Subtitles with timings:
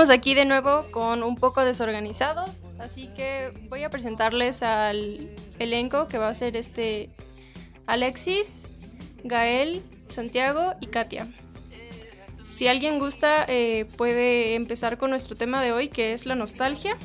[0.00, 6.08] estamos aquí de nuevo con un poco desorganizados, así que voy a presentarles al elenco
[6.08, 7.10] que va a ser este
[7.86, 8.70] Alexis,
[9.24, 11.28] Gael, Santiago y Katia.
[12.48, 16.96] Si alguien gusta, eh, puede empezar con nuestro tema de hoy, que es la nostalgia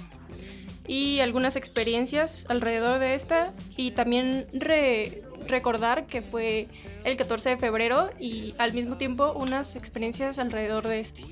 [0.87, 6.69] y algunas experiencias alrededor de esta y también re- recordar que fue
[7.03, 11.23] el 14 de febrero y al mismo tiempo unas experiencias alrededor de este.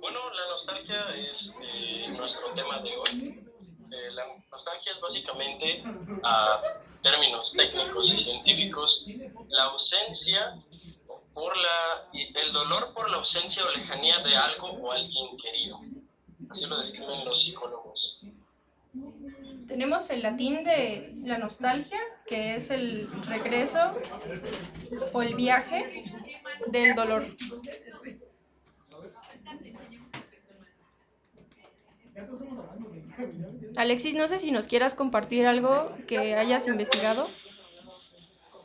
[0.00, 3.44] Bueno, la nostalgia es eh, nuestro tema de hoy.
[3.90, 5.84] Eh, la nostalgia es básicamente,
[6.24, 6.60] a
[7.00, 9.06] términos técnicos y científicos,
[9.50, 10.60] la ausencia
[11.32, 15.80] por la, el dolor por la ausencia o lejanía de algo o alguien querido.
[16.50, 18.20] Así lo describen los psicólogos.
[19.68, 23.78] Tenemos el latín de la nostalgia, que es el regreso
[25.12, 26.10] o el viaje
[26.72, 27.26] del dolor.
[33.76, 37.28] Alexis, no sé si nos quieras compartir algo que hayas investigado.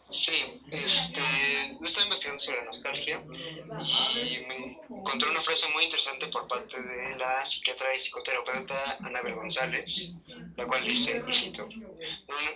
[0.10, 1.22] Sí, este,
[1.84, 3.24] estaba investigando sobre la nostalgia
[4.16, 9.34] y me encontré una frase muy interesante por parte de la psiquiatra y psicoterapeuta Anabel
[9.34, 10.14] González,
[10.56, 11.68] la cual dice, y cito,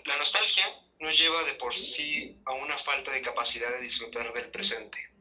[0.06, 0.66] la nostalgia
[1.00, 5.17] nos lleva de por sí a una falta de capacidad de disfrutar del presente.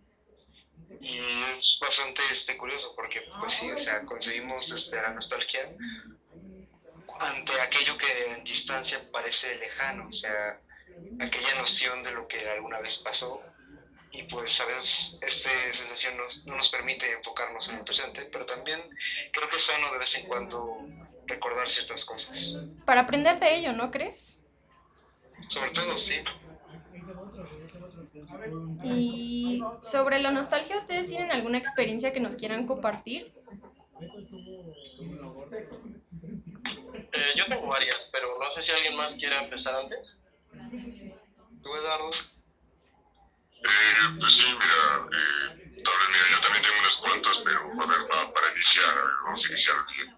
[1.01, 1.19] Y
[1.51, 5.69] es bastante este, curioso porque, pues sí, o sea, concebimos este, la nostalgia
[7.21, 10.59] ante aquello que en distancia parece lejano, o sea,
[11.19, 13.41] aquella noción de lo que alguna vez pasó
[14.13, 18.45] y pues a veces esta sensación nos- no nos permite enfocarnos en el presente, pero
[18.45, 18.81] también
[19.33, 20.67] creo que es sano de vez en cuando
[21.27, 22.57] recordar ciertas cosas.
[22.85, 24.39] Para aprender de ello, ¿no crees?
[25.49, 26.15] Sobre todo, sí.
[28.85, 29.26] Y
[29.81, 33.33] sobre la nostalgia, ¿ustedes tienen alguna experiencia que nos quieran compartir?
[37.13, 40.19] Eh, yo tengo varias, pero no sé si alguien más quiere empezar antes.
[41.63, 42.11] ¿Tú, Eduardo?
[43.63, 47.87] Eh, pues sí, mira, eh, tal vez, mira, yo también tengo unas cuantas, pero a
[47.87, 48.95] ver, pa- para iniciar,
[49.25, 50.17] vamos a iniciar bien.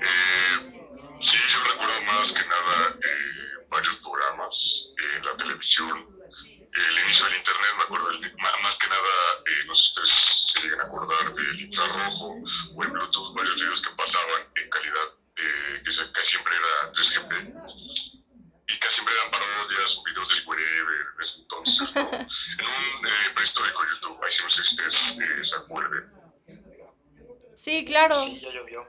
[0.00, 6.19] Eh, sí, yo recuerdo más que nada eh, varios programas en la televisión,
[6.72, 8.32] el inicio del internet, me acuerdo, el-
[8.62, 9.08] más que nada,
[9.46, 10.10] eh, no sé si ustedes
[10.52, 12.34] se llegan a acordar del infrarrojo
[12.74, 16.92] o el Bluetooth, varios videos que pasaban en calidad, eh, que, se- que siempre era
[16.92, 17.32] 3GP
[18.68, 22.10] y casi siempre eran parodias o videos del wherever en ese entonces, ¿no?
[22.58, 26.04] En un eh, prehistórico YouTube, ahí sí no sé si ustedes eh, se acuerden.
[27.54, 28.14] Sí, claro.
[28.14, 28.88] Sí, ya llovió.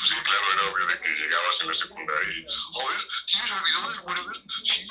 [0.00, 3.60] Pues sí, claro, era obvio de que llegabas en la secundaria y, ver, ¿tienes el
[3.60, 4.36] video del wherever?
[4.64, 4.88] Sí.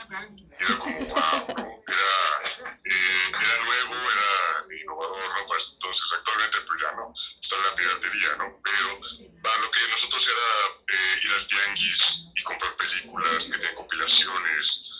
[0.60, 1.84] Y era como, wow, ¿no?
[1.88, 5.46] Era, eh, era nuevo, era innovador, ¿no?
[5.48, 7.12] Pues entonces, actualmente, pues ya no,
[7.42, 8.62] está en la piratería, ¿no?
[8.64, 9.00] Pero
[9.42, 15.00] para lo que nosotros era eh, ir al tianguis y comprar películas que tienen compilaciones,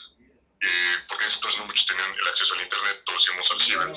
[0.62, 3.88] eh, porque en entonces no muchos tenían el acceso al internet, todos íbamos al ciber.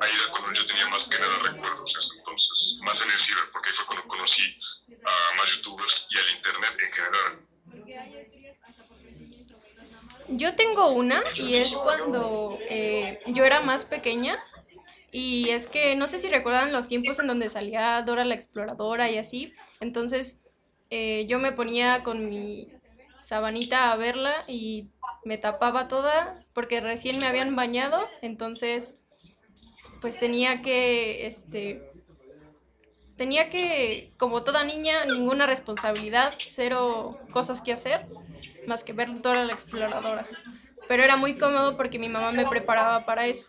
[0.00, 3.50] Ahí era cuando yo tenía más que nada recuerdos, ese entonces, más en el ciber,
[3.50, 4.58] porque ahí fue cuando conocí
[5.04, 7.52] a más youtubers y al internet en general.
[10.28, 14.42] Yo tengo una y es cuando eh, yo era más pequeña
[15.10, 19.10] y es que no sé si recuerdan los tiempos en donde salía Dora la Exploradora
[19.10, 19.52] y así.
[19.80, 20.42] Entonces
[20.90, 22.68] eh, yo me ponía con mi
[23.20, 24.88] sabanita a verla y
[25.24, 29.02] me tapaba toda porque recién me habían bañado, entonces
[30.00, 31.91] pues tenía que, este,
[33.16, 38.06] tenía que, como toda niña, ninguna responsabilidad, cero cosas que hacer,
[38.66, 40.26] más que ver Dora la Exploradora.
[40.88, 43.48] Pero era muy cómodo porque mi mamá me preparaba para eso.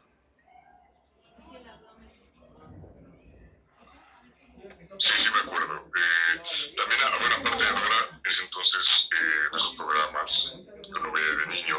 [4.97, 5.73] Sí, sí, me acuerdo.
[5.73, 6.41] Eh,
[6.77, 11.47] también, ah, bueno, aparte de Dora, ese entonces, eh, esos programas que uno veía de
[11.47, 11.77] niño,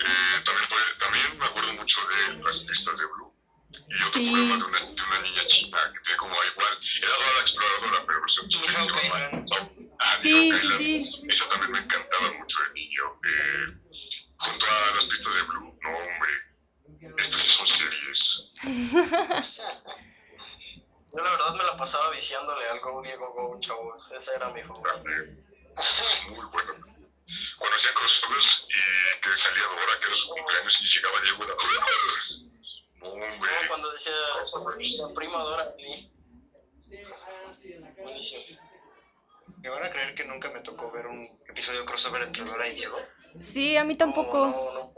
[0.00, 0.68] eh, también,
[0.98, 3.25] también me acuerdo mucho de las pistas de Blue.
[3.98, 4.30] Y otro Sí.
[4.30, 8.06] programa de una, de una niña china que tenía como igual, era Dora la Exploradora,
[8.06, 9.44] pero versión china, que se Kailan.
[9.98, 11.26] Ah, Sí, Nihon sí, sí.
[11.30, 13.02] Eso también me encantaba mucho de niño.
[13.24, 13.66] Eh,
[14.38, 16.32] junto a las pistas de Blue, no, hombre,
[17.18, 18.52] estas sí son series.
[21.12, 24.10] Yo la verdad me la pasaba viciándole al Go Diego Go, chavos.
[24.12, 25.02] Ese era mi favorito.
[26.28, 26.74] Muy bueno.
[27.58, 31.54] Cuando hacía crossovers y que salía Dora, que era su cumpleaños, y llegaba Diego, era...
[33.00, 35.74] Muy como cuando decía ah, la prima Dora.
[38.02, 38.42] Buenísimo.
[39.58, 42.74] ¿Me van a creer que nunca me tocó ver un episodio crossover entre Dora y
[42.76, 42.98] Diego?
[43.40, 44.38] Sí, a mí tampoco.
[44.38, 44.94] No, no, no.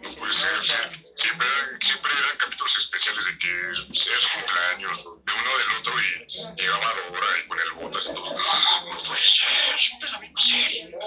[0.00, 0.74] Pues es,
[1.14, 1.48] siempre,
[1.80, 7.26] siempre eran capítulos especiales de que es cumpleaños de uno del otro y llegaba Dora
[7.44, 8.30] y con el botas y todo.
[8.30, 10.98] No puede ser, siempre la misma serie.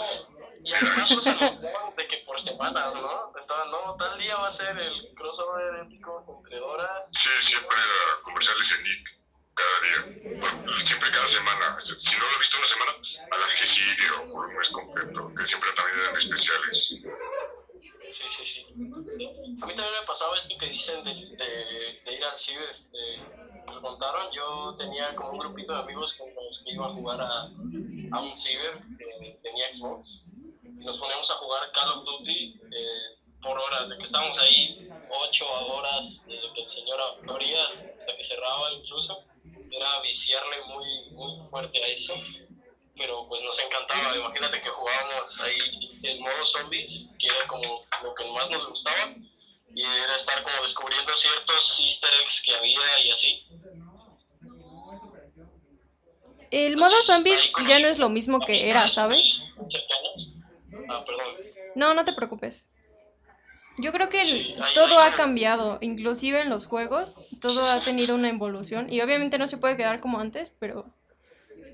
[0.63, 3.31] Y además pues, se lo de que por semanas, ¿no?
[3.37, 6.89] Estaban, no, tal día va a ser el crossover épico entre Dora.
[7.11, 9.19] Sí, siempre era comerciales en Nick,
[9.53, 10.39] cada día.
[10.39, 11.77] Bueno, siempre cada semana.
[11.79, 14.69] Si no lo he visto una semana, a la que sigue o por un mes
[14.69, 17.01] completo, que siempre también eran especiales.
[18.11, 18.65] Sí, sí, sí.
[18.69, 22.75] A mí también me pasaba esto que dicen de, de, de ir al ciber.
[22.93, 23.21] eh,
[23.67, 26.89] me lo contaron, yo tenía como un grupito de amigos con los que iba a
[26.89, 30.27] jugar a, a un ciber que tenía Xbox.
[30.81, 35.45] Nos poníamos a jugar Call of Duty eh, por horas, de que estábamos ahí 8
[35.47, 39.23] horas desde que el señor abría hasta que cerraba incluso.
[39.71, 42.13] Era viciarle muy, muy fuerte a eso.
[42.97, 48.13] Pero pues nos encantaba, imagínate que jugábamos ahí en modo zombies, que era como lo
[48.15, 49.15] que más nos gustaba,
[49.73, 53.45] y era estar como descubriendo ciertos easter eggs que había y así.
[56.51, 59.45] El modo Entonces, zombies ya no es lo mismo que era, ¿sabes?
[60.91, 61.35] Ah, perdón.
[61.75, 62.69] No, no te preocupes.
[63.77, 67.65] Yo creo que el- Sí, ahí- todo ahí- ha cambiado, inclusive en los juegos, todo
[67.65, 70.93] ha tenido una evolución y obviamente no se puede quedar como antes, pero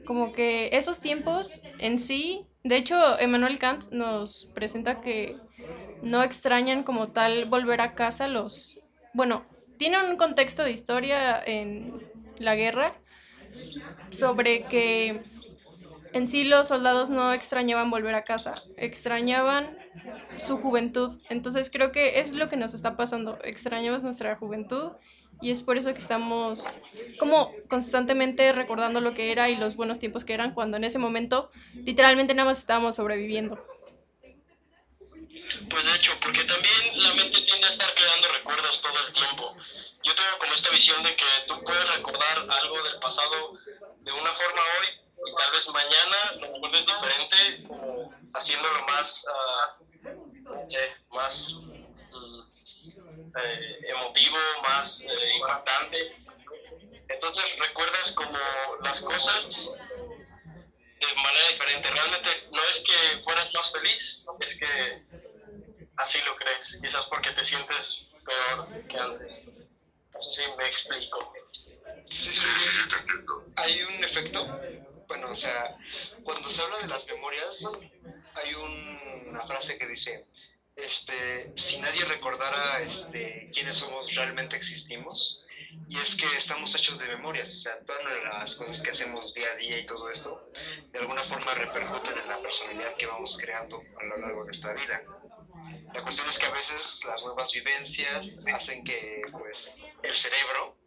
[0.05, 5.37] como que esos tiempos en sí, de hecho, Emmanuel Kant nos presenta que
[6.01, 8.79] no extrañan como tal volver a casa los,
[9.13, 9.45] bueno,
[9.77, 12.93] tiene un contexto de historia en la guerra
[14.09, 15.23] sobre que
[16.13, 19.77] en sí los soldados no extrañaban volver a casa, extrañaban
[20.37, 21.19] su juventud.
[21.29, 23.39] Entonces creo que es lo que nos está pasando.
[23.43, 24.91] Extrañamos nuestra juventud
[25.41, 26.79] y es por eso que estamos
[27.19, 30.99] como constantemente recordando lo que era y los buenos tiempos que eran cuando en ese
[30.99, 33.59] momento literalmente nada más estábamos sobreviviendo.
[35.69, 39.55] Pues de hecho, porque también la mente tiende a estar creando recuerdos todo el tiempo.
[40.03, 43.57] Yo tengo como esta visión de que tú puedes recordar algo del pasado
[44.01, 49.23] de una forma hoy y tal vez mañana lo recuerdes diferente, como haciéndolo más,
[50.49, 50.79] no sé,
[51.11, 51.53] más
[52.11, 52.41] mm,
[53.39, 55.97] eh, emotivo, más eh, impactante.
[57.09, 58.37] Entonces recuerdas como
[58.83, 59.45] las cosas
[60.99, 61.89] de manera diferente.
[61.89, 65.03] Realmente no es que fueras más feliz, es que
[65.97, 69.43] así lo crees, quizás porque te sientes peor que antes.
[70.13, 71.33] No sé si me explico.
[72.09, 72.81] Sí, sí, Sí, sí, sí.
[72.83, 73.43] sí, te entiendo.
[73.57, 74.47] Hay un efecto,
[75.07, 75.75] bueno, o sea,
[76.23, 77.63] cuando se habla de las memorias,
[78.35, 80.25] hay un- una frase que dice,
[80.75, 85.43] este, si nadie recordara este, quiénes somos, realmente existimos.
[85.89, 89.51] Y es que estamos hechos de memorias, o sea, todas las cosas que hacemos día
[89.51, 90.49] a día y todo esto,
[90.91, 94.73] de alguna forma repercuten en la personalidad que vamos creando a lo largo de nuestra
[94.73, 95.01] vida.
[95.93, 100.77] La cuestión es que a veces las nuevas vivencias hacen que, pues, el cerebro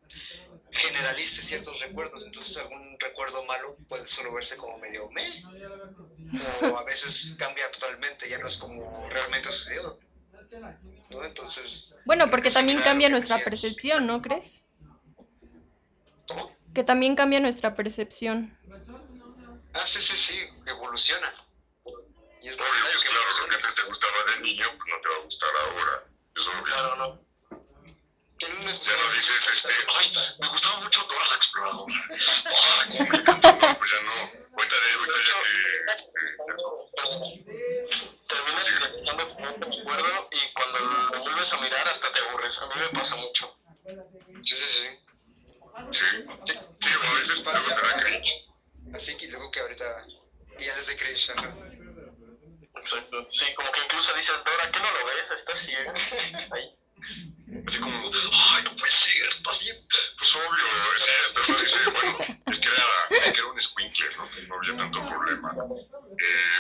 [0.73, 5.43] generalice ciertos recuerdos, entonces algún recuerdo malo puede solo verse como medio me,
[6.71, 9.99] o a veces cambia totalmente, ya no es como realmente sucedió.
[11.11, 11.25] ¿no?
[11.25, 13.51] Entonces, Bueno, porque que también cambia nuestra decías.
[13.51, 14.67] percepción, ¿no crees?
[16.29, 16.57] ¿Cómo?
[16.75, 18.57] Que también cambia nuestra percepción.
[19.73, 21.33] Ah, sí, sí, sí, evoluciona.
[22.43, 24.89] Y es Oye, necesario pues que claro, lo que antes te gustaba de niño, pues
[24.89, 26.05] no te va a gustar ahora.
[26.65, 27.30] Claro, no.
[28.43, 31.95] En un Ya no dices, este, ay, me gustaba mucho Dora la Exploradora.
[32.11, 33.53] Ay, cómo me encantó.
[33.53, 34.13] No, pues ya no.
[34.57, 36.57] Ahorita, de- ahorita ya que, este, ya-
[38.29, 42.59] Terminas idealizando como un recuerdo y cuando lo vuelves a mirar hasta te aburres.
[42.63, 43.57] A mí me pasa mucho.
[44.43, 44.87] Sí, sí, sí.
[45.91, 46.05] sí.
[46.81, 48.49] Sí, a veces luego te da cringe.
[48.95, 50.07] Así que luego que ahorita
[50.59, 51.49] ya desde cringe, ajá.
[52.77, 53.27] Exacto.
[53.31, 55.31] Sí, como que incluso dices, Dora, ¿qué no lo ves?
[55.31, 55.93] Estás ciego.
[56.53, 56.75] Ahí.
[57.67, 59.77] Así como, ay, no puede ser, estás bien.
[60.17, 60.65] Pues obvio,
[60.97, 64.31] sí, hasta uno dice, bueno, es que era, es que era un escuincle, ¿no?
[64.31, 65.53] Que no había tanto problema.
[65.53, 66.59] Eh,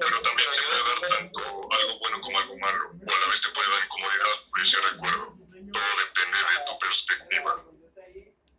[0.00, 3.40] pero también te puede dar tanto algo bueno como algo malo, o a la vez
[3.40, 5.36] te puede dar incomodidad ese recuerdo.
[5.72, 7.64] Todo depende de tu perspectiva.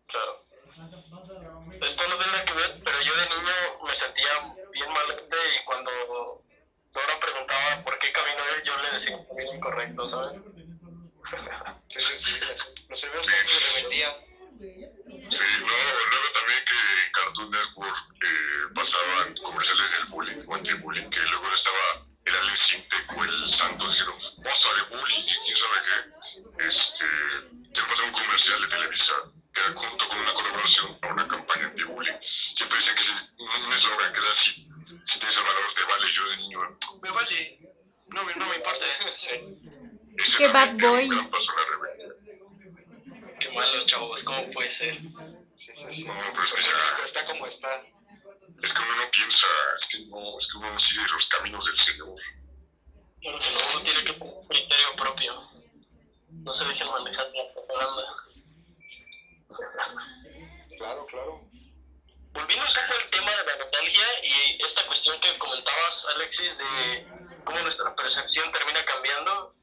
[0.07, 0.45] Claro.
[1.81, 3.53] Esto no tiene nada que ver, pero yo de niño
[3.88, 5.91] me sentía bien malote y cuando
[6.93, 10.39] Dora preguntaba por qué camino él, yo le decía camino incorrecto, ¿sabes?
[11.88, 12.48] Sí, sí, sí.
[12.89, 14.15] Los primeros casos de rebeldía.
[15.32, 21.10] Sí, no, luego también que en Cartoon Network eh, pasaban comerciales del bullying o anti-bullying,
[21.10, 25.58] que luego estaba el Alex Sintek o el Santos diciendo, basta de bullying y quién
[25.58, 26.65] sabe qué.
[26.65, 27.05] Este,
[27.74, 29.13] te pasó un comercial de Televisa
[29.53, 32.17] que era junto con una colaboración a una campaña anti-bullying.
[32.22, 33.17] Siempre decían que si un
[35.03, 36.12] si tienes el valor, te vale.
[36.13, 36.60] Yo de niño,
[37.01, 37.60] Me vale.
[38.08, 38.86] No, me- no me importa.
[40.17, 41.10] ese Qué bad boy.
[43.39, 44.98] Qué malos chavos, ¿cómo puede ser?
[45.53, 46.03] Sí, sí, sí.
[46.05, 47.84] No, pero es que ya, Está como está.
[48.63, 51.65] es que uno no piensa, es que no, es que uno no sigue los caminos
[51.65, 52.13] del Señor.
[53.22, 55.50] Claro que no, uno tiene que tener un criterio propio.
[56.29, 58.03] No se dejen manejar la propaganda.
[60.77, 61.41] Claro, claro.
[62.34, 67.07] Volviendo un poco al tema de la nostalgia y esta cuestión que comentabas, Alexis, de
[67.45, 69.54] cómo nuestra percepción termina cambiando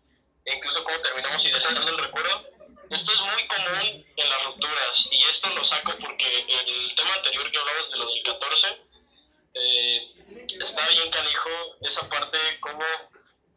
[0.45, 2.47] e incluso cómo terminamos idealizando el recuerdo.
[2.91, 7.51] Esto es muy común en las rupturas y esto lo saco porque el tema anterior
[7.51, 8.67] que hablabas de lo del 14
[9.55, 10.01] eh,
[10.61, 11.51] está bien canijo
[11.83, 12.85] esa parte como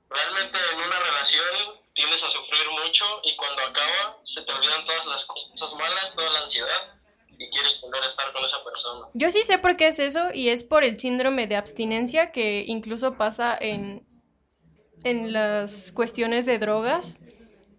[0.09, 5.05] realmente en una relación tiendes a sufrir mucho y cuando acaba se te olvidan todas
[5.05, 6.95] las cosas malas, toda la ansiedad
[7.37, 9.07] y quieres volver a estar con esa persona.
[9.13, 12.63] Yo sí sé por qué es eso y es por el síndrome de abstinencia que
[12.67, 14.05] incluso pasa en,
[15.05, 17.21] en las cuestiones de drogas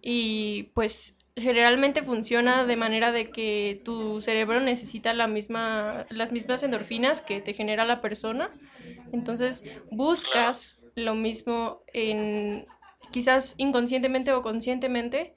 [0.01, 6.63] y pues generalmente funciona de manera de que tu cerebro necesita la misma, las mismas
[6.63, 8.51] endorfinas que te genera la persona.
[9.11, 12.67] Entonces buscas lo mismo en
[13.11, 15.35] quizás inconscientemente o conscientemente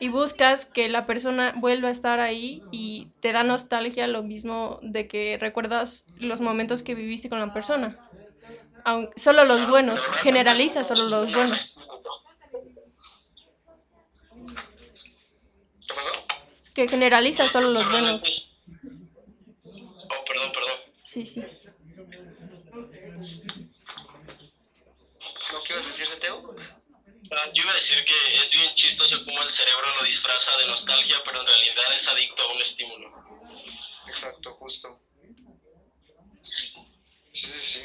[0.00, 4.80] y buscas que la persona vuelva a estar ahí y te da nostalgia lo mismo
[4.82, 8.00] de que recuerdas los momentos que viviste con la persona.
[8.84, 11.76] Aun- solo los buenos, generaliza solo los buenos.
[16.74, 18.56] Que generaliza solo los buenos.
[20.10, 20.78] Oh, perdón, perdón.
[21.04, 21.40] Sí, sí.
[25.52, 26.40] ¿No qué ibas a decir, Teo?
[27.30, 30.66] Ah, Yo iba a decir que es bien chistoso cómo el cerebro lo disfraza de
[30.66, 33.12] nostalgia, pero en realidad es adicto a un estímulo.
[34.08, 35.00] Exacto, justo.
[36.42, 36.74] Sí,
[37.32, 37.80] sí, sí.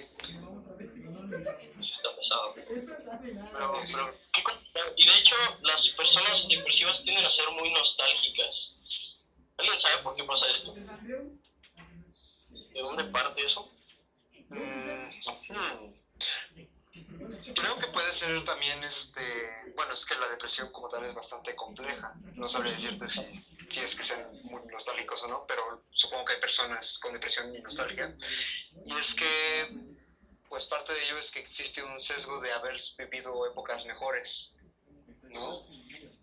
[1.79, 2.53] Sí está pesado.
[2.55, 4.51] Pero, pero, ¿qué co-
[4.95, 8.75] y de hecho, las personas depresivas tienden a ser muy nostálgicas.
[9.57, 10.73] ¿Alguien sabe por qué pasa esto?
[12.49, 13.71] ¿De dónde parte eso?
[14.49, 15.09] Mm.
[17.55, 19.21] Creo que puede ser también, este,
[19.75, 22.13] bueno, es que la depresión como tal es bastante compleja.
[22.35, 23.21] No sabría decirte si,
[23.69, 27.53] si es que sean muy nostálgicos o no, pero supongo que hay personas con depresión
[27.55, 28.15] y nostalgia.
[28.85, 29.67] Y es que,
[30.49, 34.55] pues parte de ello es que existe un sesgo de haber vivido épocas mejores,
[35.23, 35.63] ¿no?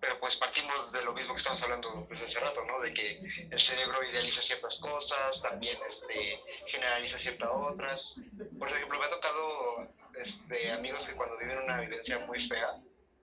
[0.01, 2.81] Pero pues partimos de lo mismo que estamos hablando desde hace rato, ¿no?
[2.81, 8.17] De que el cerebro idealiza ciertas cosas, también este, generaliza ciertas otras.
[8.59, 9.89] Por ejemplo, me ha tocado
[10.21, 12.77] este, amigos que cuando viven una vivencia muy fea,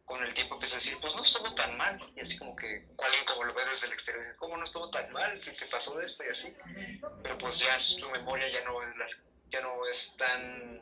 [0.06, 2.00] con el tiempo empiezan a decir, pues no estuvo tan mal.
[2.16, 4.90] Y así como que alguien como lo ve desde el exterior dice, ¿cómo no estuvo
[4.90, 5.42] tan mal?
[5.42, 6.56] Si te pasó esto y así.
[7.22, 8.80] Pero pues ya su memoria ya no
[9.50, 10.82] ya no es tan...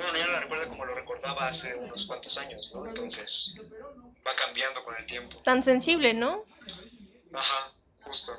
[0.00, 2.86] Bueno, ya no la recuerda como lo recordaba hace unos cuantos años, ¿no?
[2.86, 3.54] Entonces
[4.26, 5.36] va cambiando con el tiempo.
[5.42, 6.44] Tan sensible, ¿no?
[7.34, 8.32] Ajá, justo.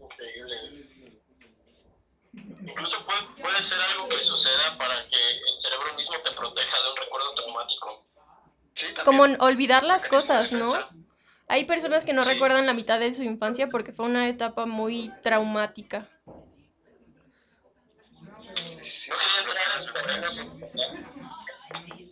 [0.00, 0.88] Increíble.
[2.66, 6.90] Incluso puede, puede ser algo que suceda para que el cerebro mismo te proteja de
[6.90, 8.06] un recuerdo traumático.
[8.74, 9.04] Sí, también.
[9.04, 10.72] Como olvidar las cosas, ¿no?
[11.48, 12.30] Hay personas que no Sí.
[12.30, 16.08] recuerdan la mitad de su infancia porque fue una etapa muy traumática.
[19.04, 20.44] Sí, No quería entrar en terrenos-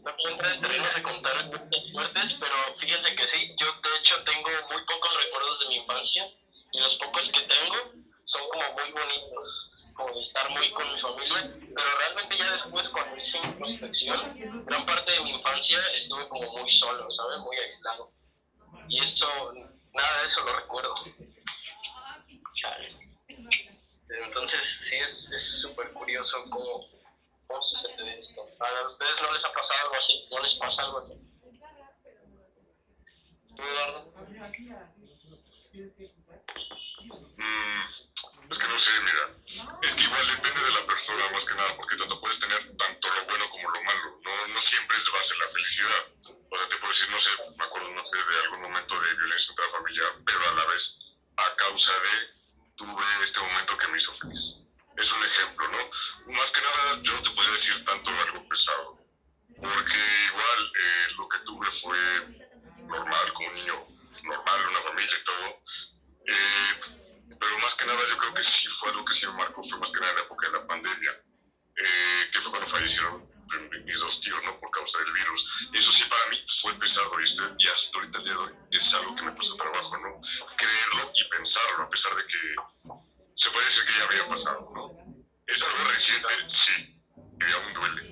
[0.02, 3.96] no quería entrar en terrenos de contar muchas muertes, pero fíjense que sí, yo de
[3.98, 6.26] hecho tengo muy pocos recuerdos de mi infancia
[6.72, 7.76] y los pocos que tengo
[8.24, 12.88] son como muy bonitos, como de estar muy con mi familia, pero realmente ya después
[12.88, 14.20] cuando hice introspección,
[14.66, 17.38] gran parte de mi infancia estuve como muy solo, ¿sabes?
[17.38, 18.10] Muy aislado.
[18.88, 19.26] Y eso,
[19.94, 20.94] nada de eso lo recuerdo.
[22.54, 22.99] Chale.
[24.24, 26.86] Entonces, sí, es es súper curioso cómo,
[27.46, 28.40] cómo sucede esto.
[28.60, 30.24] ¿A ustedes no les ha pasado algo así?
[30.30, 31.12] ¿No les pasa algo así?
[33.56, 34.12] ¿Tú, Eduardo?
[37.36, 37.82] Mm,
[38.50, 39.34] es que no sé, mira.
[39.82, 43.08] Es que igual depende de la persona más que nada, porque tanto puedes tener tanto
[43.14, 44.20] lo bueno como lo malo.
[44.24, 46.04] No, no siempre es base la felicidad.
[46.50, 49.14] O sea, te puedo decir, no sé, me acuerdo, no sé, de algún momento de
[49.14, 50.98] violencia intrafamiliar, pero a la vez
[51.36, 52.39] a causa de
[52.80, 54.56] tuve este momento que me hizo feliz.
[54.96, 56.32] Es un ejemplo, ¿no?
[56.32, 58.98] Más que nada, yo no te podría decir tanto algo pesado,
[59.48, 61.98] porque igual eh, lo que tuve fue
[62.86, 63.86] normal, como un niño
[64.24, 65.62] normal, una familia y todo.
[66.26, 66.80] Eh,
[67.38, 69.78] pero más que nada yo creo que sí fue algo que sí me marcó, fue
[69.78, 71.10] más que nada en la época de la pandemia,
[71.76, 74.56] eh, que fue cuando fallecieron pues, mis dos tíos, ¿no?
[74.56, 75.68] Por causa del virus.
[75.74, 77.42] Eso sí para mí fue pesado, ¿viste?
[77.58, 80.20] Y hasta ahorita el día de hoy es algo que me cuesta trabajo, ¿no?
[80.56, 82.38] Creerlo y pensarlo, a pesar de que
[83.32, 84.92] se puede decir que ya había pasado, ¿no?
[85.46, 88.10] Es algo reciente, sí, y aún duele.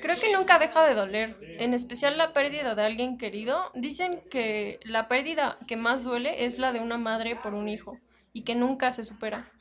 [0.00, 3.70] Creo que nunca deja de doler, en especial la pérdida de alguien querido.
[3.74, 7.98] Dicen que la pérdida que más duele es la de una madre por un hijo
[8.32, 9.52] y que nunca se supera.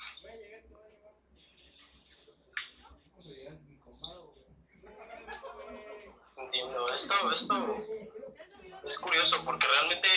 [6.37, 6.88] Entiendo.
[6.99, 7.55] Esto, esto
[8.83, 10.07] es curioso porque realmente,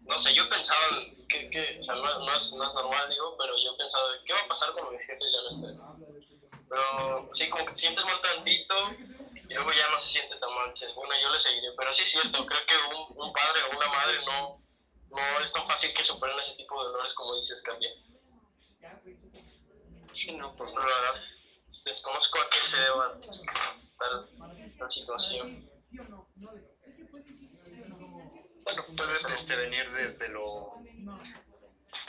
[0.00, 0.80] no sé, yo pensaba
[1.28, 4.32] que, que o sea, no, no es, no es normal, digo, pero yo pensaba, ¿qué
[4.32, 6.04] va a pasar cuando mis jefes ya no estén?
[6.68, 8.74] Pero sí, como que te sientes mal tantito
[9.48, 10.70] y luego ya no se siente tan mal.
[10.70, 11.68] Dices, bueno, yo le seguiré.
[11.76, 14.60] Pero sí es cierto, creo que un, un padre o una madre no,
[15.10, 17.90] no es tan fácil que superen ese tipo de dolores como dices, Katia.
[20.12, 20.88] Sí, no, pues No, no.
[20.88, 21.20] la verdad,
[21.84, 23.14] desconozco a qué se deba
[23.98, 24.28] tal,
[24.78, 25.70] tal situación.
[28.64, 30.74] Bueno, puede este, venir desde lo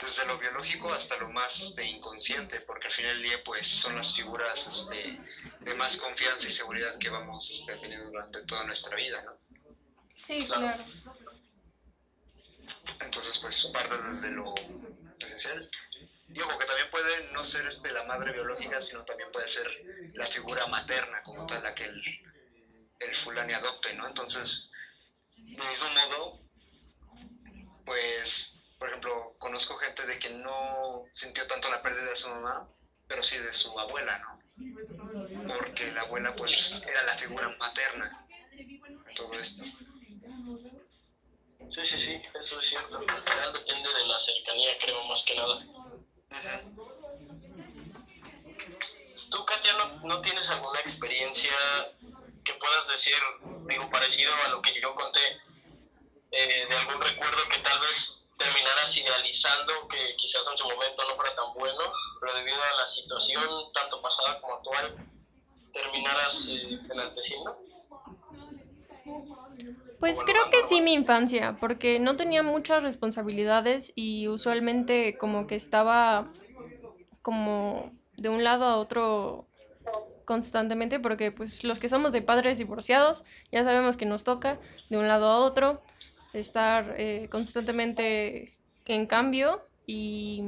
[0.00, 3.94] desde lo biológico hasta lo más este, inconsciente, porque al final del día pues son
[3.94, 5.20] las figuras este,
[5.60, 9.38] de más confianza y seguridad que vamos este, teniendo durante toda nuestra vida, ¿no?
[10.16, 10.62] Sí, Claro.
[10.62, 10.84] claro.
[13.00, 14.54] Entonces pues parte desde lo
[15.20, 15.70] esencial.
[16.34, 19.66] Ojo, que también puede no ser este, la madre biológica, sino también puede ser
[20.14, 22.00] la figura materna como tal, la que el,
[23.00, 24.06] el fulani adopte, ¿no?
[24.06, 24.70] Entonces,
[25.36, 26.32] de mismo modo,
[27.84, 32.66] pues, por ejemplo, conozco gente de que no sintió tanto la pérdida de su mamá,
[33.06, 34.38] pero sí de su abuela, ¿no?
[35.46, 38.10] Porque la abuela, pues, era la figura materna
[39.06, 39.64] en todo esto.
[41.68, 42.98] Sí, sí, sí, eso es cierto.
[43.06, 45.56] Al final depende de la cercanía, creo, más que nada.
[49.30, 51.52] ¿Tú, Katia, no, no tienes alguna experiencia
[52.44, 53.16] que puedas decir,
[53.68, 55.20] digo, parecido a lo que yo conté,
[56.30, 61.16] eh, de algún recuerdo que tal vez terminaras idealizando, que quizás en su momento no
[61.16, 64.94] fuera tan bueno, pero debido a la situación, tanto pasada como actual,
[65.72, 67.58] terminaras eh, enalteciendo?
[69.98, 75.54] Pues creo que sí mi infancia, porque no tenía muchas responsabilidades y usualmente como que
[75.54, 76.30] estaba
[77.22, 79.46] como de un lado a otro
[80.24, 84.58] constantemente, porque pues los que somos de padres divorciados ya sabemos que nos toca
[84.90, 85.82] de un lado a otro
[86.34, 88.52] estar eh, constantemente
[88.84, 90.42] en cambio y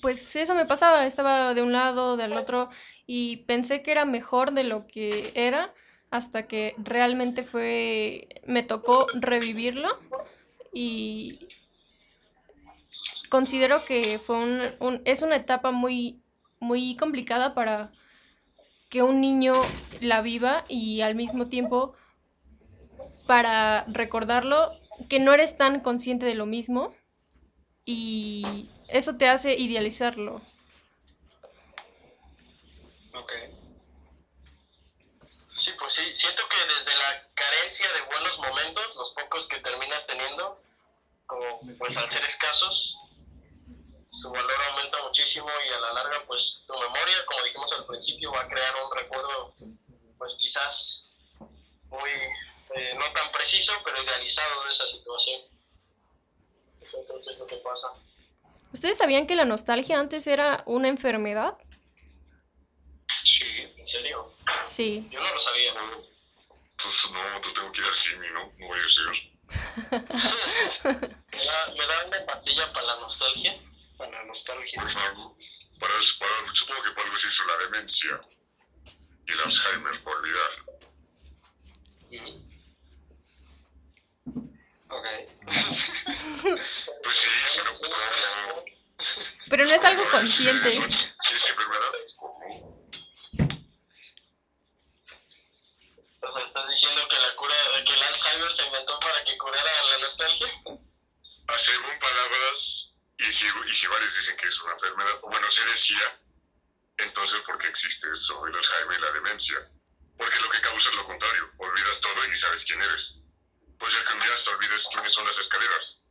[0.00, 2.70] pues eso me pasaba, estaba de un lado, del otro
[3.06, 5.74] y pensé que era mejor de lo que era
[6.10, 9.88] hasta que realmente fue, me tocó revivirlo
[10.72, 11.48] y
[13.28, 16.20] considero que fue un, un- es una etapa muy,
[16.58, 17.92] muy complicada para
[18.88, 19.52] que un niño
[20.00, 21.94] la viva y al mismo tiempo
[23.26, 24.72] para recordarlo
[25.08, 26.92] que no eres tan consciente de lo mismo
[27.84, 30.40] y eso te hace idealizarlo.
[33.14, 33.59] Ok.
[35.60, 40.06] Sí, pues sí, siento que desde la carencia de buenos momentos, los pocos que terminas
[40.06, 40.58] teniendo,
[41.26, 42.96] como pues al ser escasos,
[44.08, 48.32] su valor aumenta muchísimo y a la larga pues tu memoria, como dijimos al principio,
[48.32, 49.54] va a crear un recuerdo
[50.16, 51.10] pues quizás
[51.90, 52.10] muy
[52.76, 55.42] eh, no tan preciso, pero idealizado de esa situación.
[56.80, 57.88] Eso creo que es lo que pasa.
[58.72, 61.58] ¿Ustedes sabían que la nostalgia antes era una enfermedad?
[63.24, 63.72] Sí.
[63.76, 64.36] ¿En serio?
[64.62, 65.06] Sí.
[65.10, 65.72] Yo no lo sabía.
[66.70, 68.52] Entonces, no, entonces tengo que ir al cine, ¿no?
[68.58, 69.30] No voy a ser.
[71.32, 73.60] ¿Me da, me da una pastilla para la nostalgia?
[73.96, 74.80] Para la nostalgia.
[74.80, 75.36] Por favor.
[75.78, 78.20] Para, para, supongo que para algo se hizo la demencia
[79.26, 80.50] y el Alzheimer, por olvidar.
[84.88, 85.06] Ok.
[87.02, 88.64] Pues sí, si no, pues como...
[89.48, 90.72] Pero no es algo consciente.
[90.72, 92.69] Sí, es enfermedad, como...
[96.22, 97.54] O sea, ¿estás diciendo que la cura,
[97.84, 100.48] que el Alzheimer se inventó para que curara la nostalgia?
[101.48, 105.48] Ah, Según palabras, y si, y si varios dicen que es una enfermedad, o bueno,
[105.50, 106.20] se decía,
[106.98, 109.56] entonces, ¿por qué existe eso, el Alzheimer y la demencia?
[110.18, 113.20] Porque lo que causa es lo contrario, olvidas todo y ni sabes quién eres.
[113.78, 116.06] Pues ya que un día te olvides quiénes son las escaleras.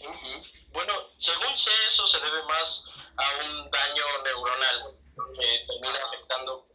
[0.00, 0.46] Ujú.
[0.68, 2.84] Bueno, según sé, eso se debe más
[3.16, 4.92] a un daño neuronal
[5.34, 6.66] que termina afectando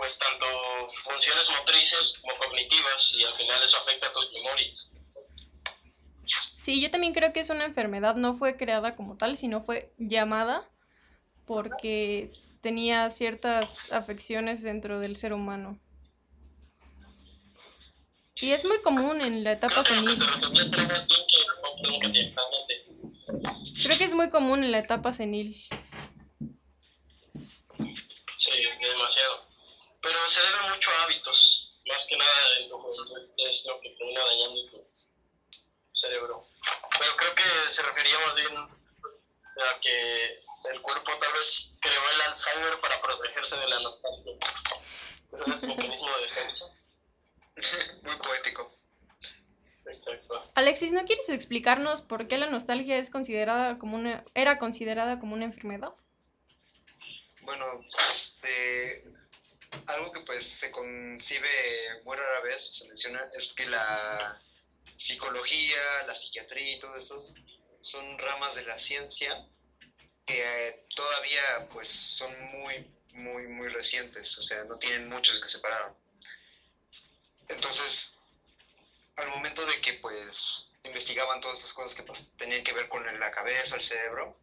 [0.00, 0.46] pues tanto
[0.88, 4.90] funciones motrices como cognitivas y al final eso afecta a tus memorias.
[6.56, 9.92] Sí, yo también creo que es una enfermedad, no fue creada como tal, sino fue
[9.98, 10.66] llamada
[11.44, 12.32] porque
[12.62, 15.78] tenía ciertas afecciones dentro del ser humano.
[18.36, 20.18] Y es muy común en la etapa senil.
[23.82, 25.62] Creo que es muy común en la etapa senil.
[28.36, 29.49] Sí, demasiado.
[30.02, 33.90] Pero se debe mucho a hábitos, más que nada en tu juventud, es lo que
[33.90, 34.86] termina dañando tu
[35.92, 36.46] cerebro.
[36.98, 42.20] Pero creo que se refería más bien a que el cuerpo tal vez creó el
[42.22, 44.32] Alzheimer para protegerse de la nostalgia.
[45.32, 46.64] Ese es un mecanismo de defensa.
[48.02, 48.72] Muy poético.
[49.86, 50.50] Exacto.
[50.54, 55.34] Alexis, ¿no quieres explicarnos por qué la nostalgia es considerada como una, era considerada como
[55.34, 55.94] una enfermedad?
[57.42, 57.80] Bueno,
[58.12, 59.04] este,
[59.86, 64.40] algo que pues se concibe muy rara vez se menciona es que la
[64.96, 67.16] psicología, la psiquiatría y todo eso
[67.80, 69.34] son ramas de la ciencia
[70.26, 75.48] que eh, todavía pues son muy, muy, muy recientes, o sea, no tienen muchos que
[75.48, 75.96] separaron.
[77.48, 78.14] Entonces,
[79.16, 83.04] al momento de que pues investigaban todas esas cosas que pues, tenían que ver con
[83.18, 84.38] la cabeza, el cerebro,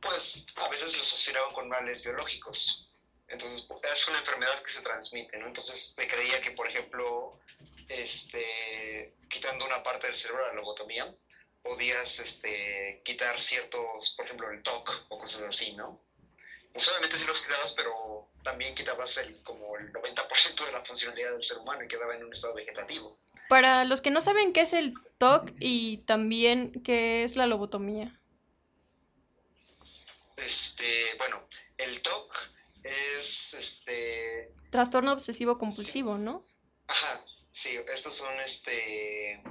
[0.00, 2.91] pues a veces los asociaban con males biológicos.
[3.32, 5.46] Entonces es una enfermedad que se transmite, ¿no?
[5.46, 7.40] Entonces se creía que, por ejemplo,
[7.88, 11.12] este, quitando una parte del cerebro, la lobotomía,
[11.62, 15.98] podías este, quitar ciertos, por ejemplo, el TOC o cosas así, ¿no?
[16.74, 21.42] Usualmente sí los quitabas, pero también quitabas el, como el 90% de la funcionalidad del
[21.42, 23.18] ser humano y quedaba en un estado vegetativo.
[23.48, 28.18] Para los que no saben qué es el TOC y también qué es la lobotomía.
[30.36, 31.46] Este, bueno,
[31.78, 34.52] el TOC es este.
[34.70, 36.44] Trastorno obsesivo compulsivo, ¿no?
[36.86, 39.42] Ajá, sí, estos son este.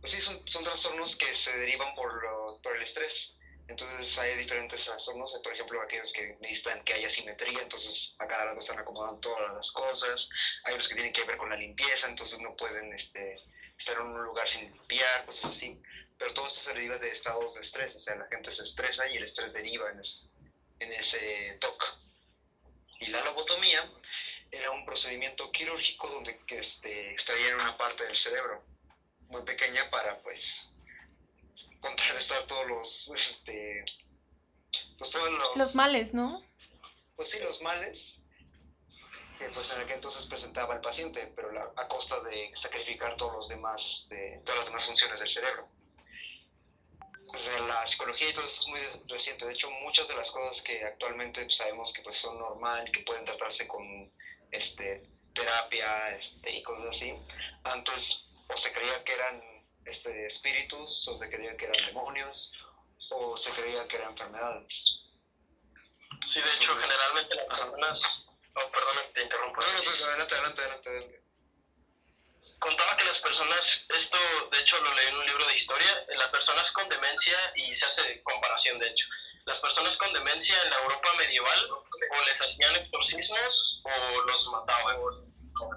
[0.00, 3.38] Pues sí, son, son trastornos que se derivan por, lo, por el estrés.
[3.68, 8.46] Entonces hay diferentes trastornos, por ejemplo, aquellos que necesitan que haya simetría, entonces a cada
[8.46, 10.30] lado están acomodando todas las cosas.
[10.64, 13.36] Hay los que tienen que ver con la limpieza, entonces no pueden este,
[13.76, 15.82] estar en un lugar sin limpiar, cosas así.
[16.16, 19.06] Pero todo esto se deriva de estados de estrés, o sea, la gente se estresa
[19.10, 20.28] y el estrés deriva en ese,
[20.80, 22.07] en ese TOC.
[23.00, 23.90] Y la lobotomía
[24.50, 28.64] era un procedimiento quirúrgico donde este, extraían una parte del cerebro
[29.28, 30.72] muy pequeña para pues
[31.80, 33.84] contrarrestar todos los este
[34.96, 36.42] pues todos los Los males, ¿no?
[37.14, 38.20] pues sí los males
[39.38, 43.32] que pues en aquel entonces presentaba el paciente pero la- a costa de sacrificar todos
[43.34, 45.68] los demás de todas las demás funciones del cerebro
[47.36, 49.44] sea, la psicología y todo eso es muy reciente.
[49.44, 53.00] De hecho, muchas de las cosas que actualmente pues, sabemos que pues, son normal, que
[53.00, 54.10] pueden tratarse con
[54.50, 55.02] este,
[55.34, 57.14] terapia este, y cosas así,
[57.64, 59.42] antes o se creía que eran
[59.84, 62.52] este, espíritus, o se creía que eran demonios,
[63.10, 65.00] o se creía que eran enfermedades.
[66.26, 67.64] Sí, de hecho, generalmente las ajá.
[67.64, 68.24] personas...
[68.54, 69.60] Oh, perdona que te interrumpo.
[69.60, 71.27] No, no, pues, adelante, adelante, adelante, adelante.
[72.58, 74.18] Contaba que las personas, esto
[74.50, 77.72] de hecho lo leí en un libro de historia, en las personas con demencia, y
[77.72, 79.06] se hace comparación de hecho,
[79.44, 84.96] las personas con demencia en la Europa medieval o les hacían exorcismos o los mataban,
[84.98, 85.28] o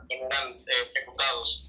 [0.09, 1.67] eran eh, ejecutados.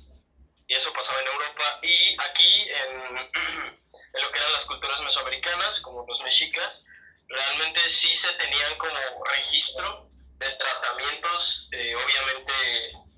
[0.66, 1.78] Y eso pasaba en Europa.
[1.82, 3.18] Y aquí, en,
[4.14, 6.84] en lo que eran las culturas mesoamericanas, como los mexicas,
[7.28, 12.52] realmente sí se tenían como registro de tratamientos, eh, obviamente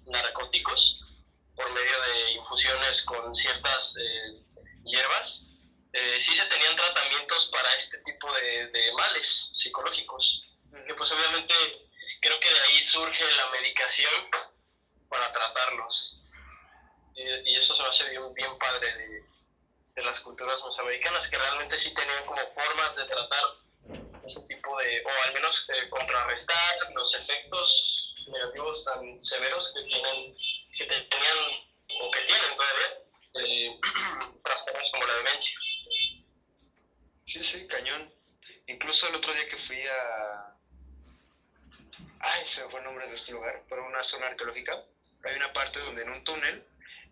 [0.07, 1.04] narcóticos,
[1.57, 4.43] por medio de infusiones con ciertas eh,
[4.85, 5.47] hierbas,
[5.93, 10.49] eh, sí se tenían tratamientos para este tipo de, de males psicológicos,
[10.87, 11.55] que pues obviamente
[12.21, 14.29] creo que de ahí surge la medicación
[15.09, 16.21] para tratarlos.
[17.15, 19.23] Y, y eso se me hace bien, bien padre de,
[19.95, 23.45] de las culturas mesoamericanas, que realmente sí tenían como formas de tratar
[24.25, 30.37] ese tipo de, o al menos eh, contrarrestar los efectos negativos tan severos que tienen,
[30.77, 31.39] que tenían
[32.01, 33.81] o que tienen todavía eh,
[34.45, 35.59] trastornos como la demencia.
[37.27, 38.13] Sí, sí, cañón.
[38.67, 40.55] Incluso el otro día que fui a...
[42.21, 44.83] Ay, se me fue el nombre de este lugar, pero una zona arqueológica.
[45.25, 46.67] Hay una parte donde en un túnel,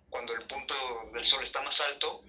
[0.08, 0.74] cuando el punto
[1.12, 2.22] del sol está más alto,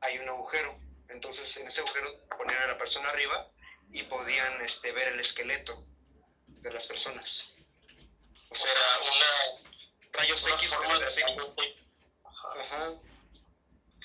[0.00, 0.78] hay un agujero.
[1.08, 3.50] Entonces en ese agujero ponían a la persona arriba
[3.90, 5.84] y podían este, ver el esqueleto
[6.46, 7.50] de las personas.
[8.48, 9.75] O sea, Era una,
[10.12, 10.74] rayos X.
[12.58, 12.94] Ajá.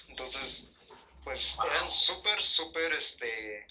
[0.07, 0.69] Entonces,
[1.23, 3.67] pues eran súper, súper este,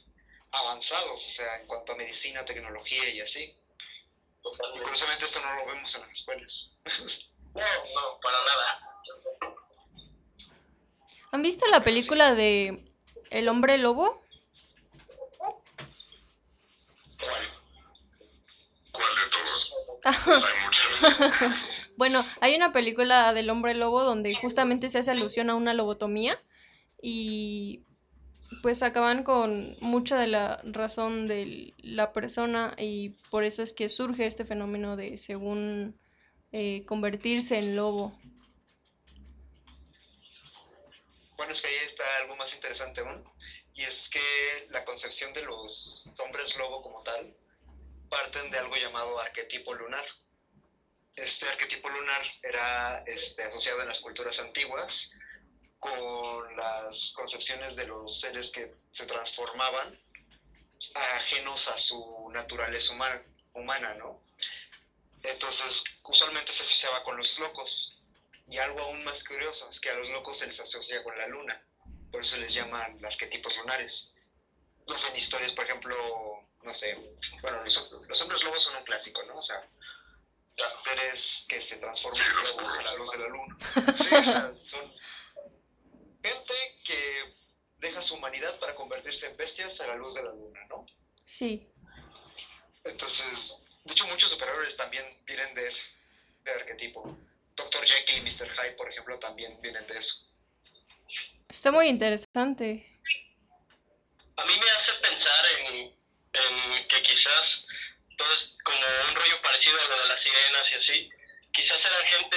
[0.52, 3.42] avanzados, o sea, en cuanto a medicina, tecnología y así.
[3.42, 4.82] Y Totalmente.
[4.82, 6.72] curiosamente esto no lo vemos en las escuelas.
[7.52, 8.80] No, no, para nada.
[11.32, 12.92] ¿Han visto la película de
[13.28, 14.22] El hombre lobo?
[17.18, 17.59] ¿Cuál?
[19.00, 20.44] ¿Cuál de todos?
[20.44, 21.52] Hay muchas.
[21.96, 26.42] Bueno, hay una película del hombre lobo donde justamente se hace alusión a una lobotomía
[27.02, 27.84] y
[28.62, 33.90] pues acaban con mucha de la razón de la persona y por eso es que
[33.90, 36.00] surge este fenómeno de según
[36.52, 38.18] eh, convertirse en lobo.
[41.36, 43.22] Bueno, es que ahí está algo más interesante aún,
[43.74, 44.20] y es que
[44.70, 47.36] la concepción de los hombres lobo como tal
[48.10, 50.04] parten de algo llamado arquetipo lunar.
[51.16, 55.12] Este arquetipo lunar era este, asociado en las culturas antiguas
[55.78, 59.98] con las concepciones de los seres que se transformaban
[61.14, 62.92] ajenos a su naturaleza
[63.54, 64.22] humana, ¿no?
[65.22, 67.96] Entonces, usualmente se asociaba con los locos.
[68.48, 71.28] Y algo aún más curioso es que a los locos se les asocia con la
[71.28, 71.62] luna.
[72.10, 74.14] Por eso se les llaman arquetipos lunares.
[74.88, 76.29] No en historias, por ejemplo,
[76.62, 76.94] no sé,
[77.42, 79.36] bueno, los, los hombres lobos son un clásico, ¿no?
[79.38, 79.62] O sea,
[80.52, 83.56] seres que se transforman Sí, en lobos a la luz de la luna.
[83.94, 84.92] Sí, o sea, son
[86.22, 87.34] gente que
[87.78, 90.86] deja su humanidad para convertirse en bestias a la luz de la luna, ¿no?
[91.24, 91.66] Sí,
[92.84, 95.82] Entonces, de hecho, muchos superhéroes también vienen de ese
[96.44, 97.16] de arquetipo.
[97.56, 97.84] Dr.
[97.86, 98.48] Jekyll y Mr.
[98.50, 100.14] Hyde, por ejemplo, también vienen de eso.
[101.48, 102.90] está muy interesante.
[104.36, 105.94] A mí me hace pensar en,
[106.32, 107.62] en que quizás
[108.16, 111.08] todo como un rollo parecido a lo de las sirenas y así.
[111.52, 112.36] Quizás eran gente,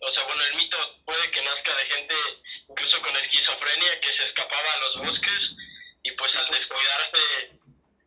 [0.00, 2.14] o sea, bueno, el mito puede que nazca de gente
[2.68, 5.54] incluso con esquizofrenia que se escapaba a los bosques
[6.02, 7.18] y pues al descuidarse,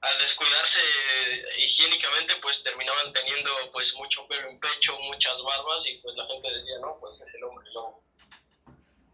[0.01, 0.79] al descuidarse
[1.57, 6.51] higiénicamente pues terminaban teniendo pues mucho pelo en pecho, muchas barbas y pues la gente
[6.51, 8.01] decía, no, pues es el hombre lobo.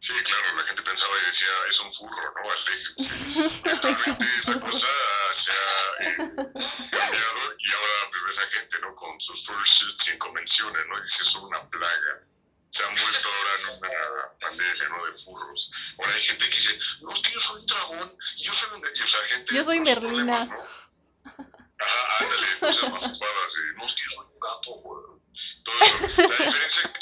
[0.06, 2.44] Sí, claro, la gente pensaba y decía, es un furro, ¿no?
[3.82, 4.88] Realmente esa cosa
[5.32, 6.16] se ha eh,
[6.92, 8.94] cambiado y ahora pues ves a gente, ¿no?
[8.94, 11.02] Con sus fursuits sin convenciones, ¿no?
[11.02, 12.22] Dice, son una plaga.
[12.70, 15.06] Se han vuelto ahora en una pandemia, ¿no?
[15.08, 15.72] De furros.
[15.98, 18.70] Ahora hay gente que dice, no, es que yo soy un dragón, y yo soy
[18.76, 18.84] un...
[18.96, 20.56] Y, o sea, gente Yo soy problemas, ¿no?
[21.80, 25.16] Ajá, ándale, cosas más ocupadas de, no, es que yo soy un gato, güey.
[25.64, 26.22] Todo eso.
[26.22, 26.94] La diferencia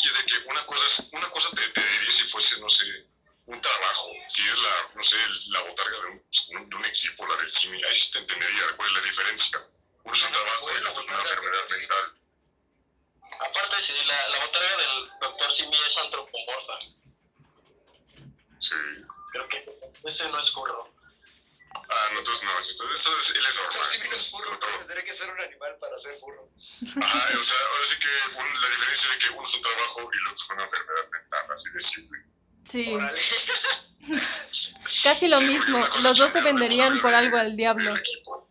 [30.44, 32.20] es una enfermedad mental, así de simple.
[32.66, 32.98] Sí,
[35.04, 35.86] casi lo Sí, mismo.
[36.02, 37.94] Los dos se venderían por algo al diablo.
[37.94, 38.46] Otro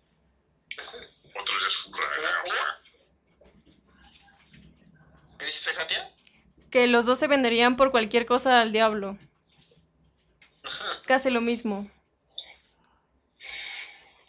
[1.61, 2.07] ya es furra,
[5.39, 6.15] ¿Qué dice Katia?
[6.71, 9.19] Que los dos se venderían por cualquier cosa al diablo.
[11.07, 11.91] Casi lo mismo.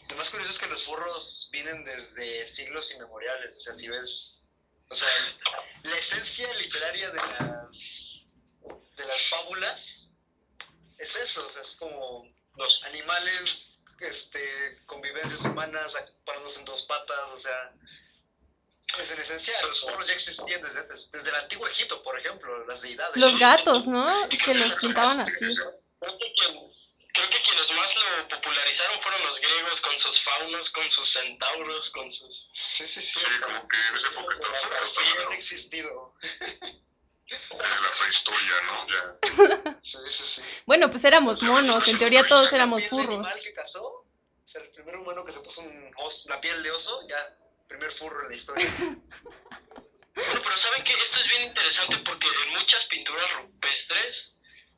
[0.10, 3.56] Lo más curioso es que los furros vienen desde siglos inmemoriales.
[3.56, 4.33] O sea, si ves.
[4.93, 5.08] O sea,
[5.82, 8.27] la esencia literaria de las.
[8.95, 10.10] de las fábulas
[10.99, 11.43] es eso.
[11.47, 17.27] O sea, es como Los animales, este, convivencias humanas, parándose en dos patas.
[17.34, 17.73] O sea.
[18.95, 22.63] Pues en esencia, los furros ya existían desde, desde, desde el antiguo Egipto, por ejemplo,
[22.67, 23.19] las deidades.
[23.19, 24.29] Los gatos, ¿no?
[24.29, 25.56] Que los pintaban así.
[25.56, 26.71] Creo que, quien-
[27.13, 31.89] creo que quienes más lo popularizaron fueron los griegos con sus faunos, con sus centauros,
[31.91, 32.47] con sus...
[32.52, 33.19] Sí, sí, sí.
[33.19, 35.28] Sí, como que en esa época estaba ¿no?
[35.28, 36.13] han existido.
[36.21, 38.88] Desde la prehistoria, ¿no?
[38.88, 39.78] Ya.
[39.82, 40.41] Sí, sí, sí.
[40.65, 41.88] Bueno, pues éramos monos.
[41.88, 43.26] En teoría todos éramos furros.
[43.28, 44.08] animal que cazó, o
[44.45, 47.36] sea, el primer humano que se puso un os- la piel de oso, ya,
[47.67, 48.67] primer furro en la historia.
[50.15, 50.93] Bueno, pero ¿saben qué?
[50.93, 54.36] Esto es bien interesante porque en muchas pinturas rupestres,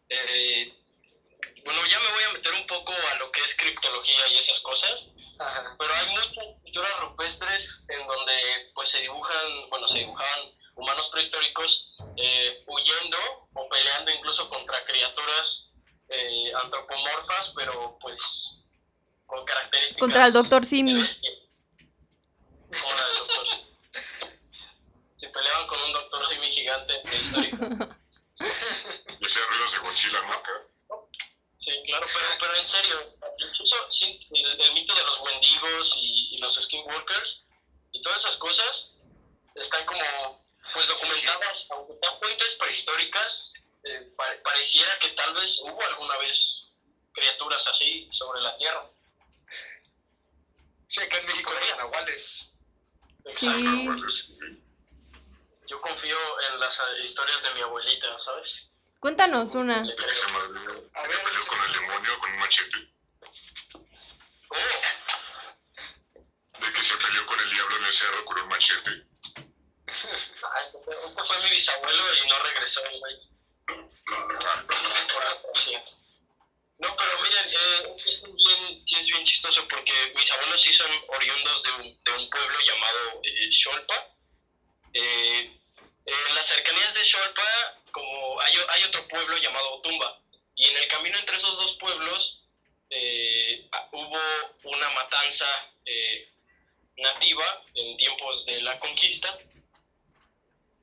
[0.09, 0.73] eh,
[1.65, 4.59] bueno, ya me voy a meter un poco a lo que es criptología y esas
[4.59, 5.07] cosas,
[5.39, 5.75] Ajá.
[5.79, 6.31] pero hay muchas
[6.63, 13.17] pinturas rupestres en donde pues se dibujan, bueno, se dibujaban humanos prehistóricos eh, huyendo
[13.53, 15.71] o peleando incluso contra criaturas
[16.09, 18.59] eh, antropomorfas, pero pues
[19.25, 20.93] con características Contra el doctor Simi.
[20.93, 23.65] Contra el doctor Simi.
[25.15, 27.57] Se peleaban con un doctor Simi gigante prehistórico.
[27.57, 30.43] Y ruidos de Godzilla, ¿no?
[31.65, 36.35] Sí, claro, pero, pero en serio, incluso sí, el, el mito de los wendigos y,
[36.35, 37.47] y los skinwalkers
[37.91, 38.91] y todas esas cosas
[39.55, 45.81] están como pues documentadas, aunque sean fuentes prehistóricas, eh, pa- pareciera que tal vez hubo
[45.81, 46.65] alguna vez
[47.13, 48.87] criaturas así sobre la Tierra.
[50.87, 52.51] Sí, acá en México hay nahuales.
[53.25, 53.47] Sí.
[55.67, 56.17] Yo confío
[56.51, 58.69] en las eh, historias de mi abuelita, ¿sabes?
[59.05, 59.83] Cuéntanos una.
[59.83, 60.33] Le De que se creo.
[60.33, 62.77] madreó, A ver, peleó con el demonio con un machete.
[64.47, 64.61] ¿Cómo?
[66.59, 68.91] De que se peleó con el diablo en el cerro con un machete.
[70.41, 73.15] Ah, este fue, este fue mi bisabuelo y no regresó el güey.
[76.79, 80.89] No, pero miren, eh, es bien, sí es bien chistoso porque mis abuelos sí son
[81.09, 84.01] oriundos de un, de un pueblo llamado eh, Xolpa.
[84.93, 85.61] Eh,
[86.05, 90.19] en las cercanías de Xolpa, como hay, otro pueblo llamado Otumba.
[90.55, 92.43] Y en el camino entre esos dos pueblos
[92.89, 94.19] eh, hubo
[94.63, 95.47] una matanza
[95.85, 96.29] eh,
[96.97, 99.35] nativa en tiempos de la conquista.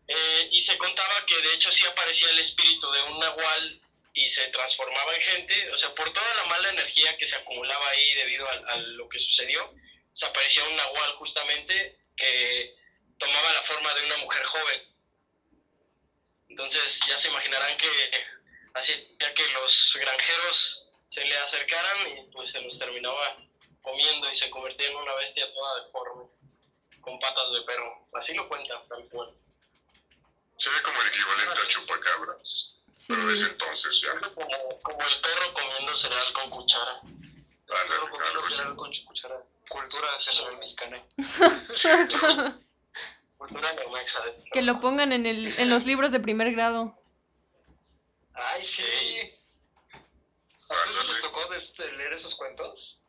[0.08, 3.80] Eh, y se contaba que de hecho sí aparecía el espíritu de un nahual
[4.14, 7.88] y se transformaba en gente, o sea, por toda la mala energía que se acumulaba
[7.88, 9.70] ahí debido a, a lo que sucedió,
[10.10, 12.74] se aparecía un nahual justamente que
[13.16, 14.91] tomaba la forma de una mujer joven.
[16.52, 17.88] Entonces ya se imaginarán que
[18.74, 18.94] hacía
[19.34, 23.38] que los granjeros se le acercaran y pues se los terminaba
[23.80, 26.24] comiendo y se convertía en una bestia toda deforme,
[27.00, 28.06] con patas de perro.
[28.12, 29.34] Así lo cuentan, tal cual.
[30.58, 32.76] Se ve como el equivalente a chupacabras.
[32.94, 33.14] Sí.
[33.14, 34.20] Pero desde entonces ya.
[34.20, 37.00] Como, como el perro comiendo cereal con cuchara.
[37.00, 39.42] Ándale, Perro comiendo cereal con cuchara.
[39.70, 41.02] Cultura general mexicana.
[41.72, 42.58] Sí, claro.
[43.42, 44.24] Cultura neomexa.
[44.24, 46.96] de- Que lo pongan en, el, en los libros de primer grado.
[48.34, 48.84] Ay, sí.
[50.68, 53.02] ¿A ustedes se les tocó de este- leer esos cuentos?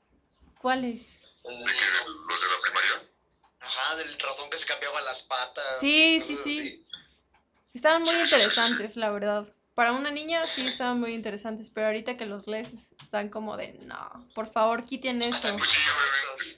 [0.59, 1.21] ¿Cuáles?
[1.43, 1.85] ¿De que
[2.27, 3.09] los de la primaria?
[3.59, 5.79] Ajá, del ratón que se cambiaba las patas.
[5.79, 6.59] Sí, sí, sí.
[6.59, 6.87] así.
[7.75, 8.35] Estaban muy Sí, sí, sí, sí.
[8.35, 9.53] interesantes, la verdad.
[9.75, 13.73] Para una niña sí estaban muy interesantes, pero ahorita que los lees están como de,
[13.83, 15.55] no, por favor, quiten eso.
[15.57, 16.57] Pues sí.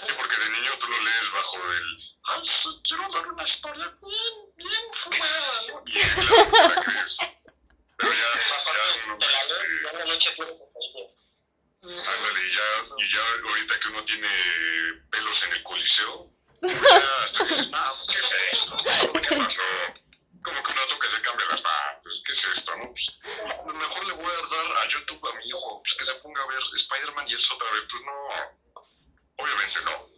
[0.00, 1.96] Sí, porque de niño tú lo lees bajo el.
[2.24, 5.62] Ay, sí, quiero dar una historia bien, bien fumada.
[5.68, 5.82] ¿no?
[5.86, 7.18] Y claro, te la crees.
[7.96, 12.08] Pero ya, ya uno, este, la noche pesadillas.
[12.08, 12.62] ándale, y ya,
[12.98, 14.28] y ya ahorita que uno tiene
[15.10, 18.76] pelos en el coliseo, ya hasta dices, no, pues, ¿qué es esto?
[18.78, 19.62] ¿Qué pasó?
[20.42, 22.74] Como que uno toca se cambia las manos, ¿qué es esto?
[22.76, 22.88] No?
[22.88, 26.42] Pues, mejor le voy a dar a YouTube a mi hijo, pues que se ponga
[26.42, 28.63] a ver Spider-Man y eso otra vez, pues no.
[29.36, 30.08] Obviamente no.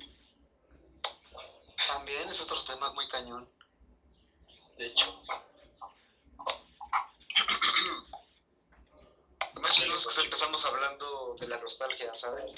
[1.87, 3.49] También es otro tema muy cañón.
[4.77, 5.23] De hecho,
[9.55, 12.49] más chistoso que empezamos hablando de la nostalgia, aclaran.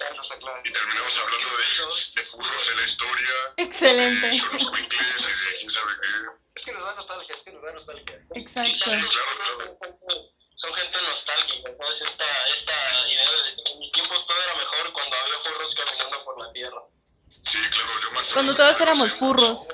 [0.65, 4.27] Y terminamos hablando de, de furros en la historia, Excelente.
[4.27, 6.07] de los cuincles y de quién sabe qué.
[6.55, 8.27] Es que nos da nostalgia, es que nos da nostalgia.
[8.35, 8.73] Exacto.
[8.73, 9.17] Sí, claro, niños
[10.59, 12.03] son gente- nostálgica, ¿sabes?
[12.03, 12.73] Esta, esta
[13.09, 16.83] idea de en mis tiempos todo era mejor cuando había furros caminando por la tierra.
[17.41, 19.69] Sí, claro, yo más Cuando todos éramos furros.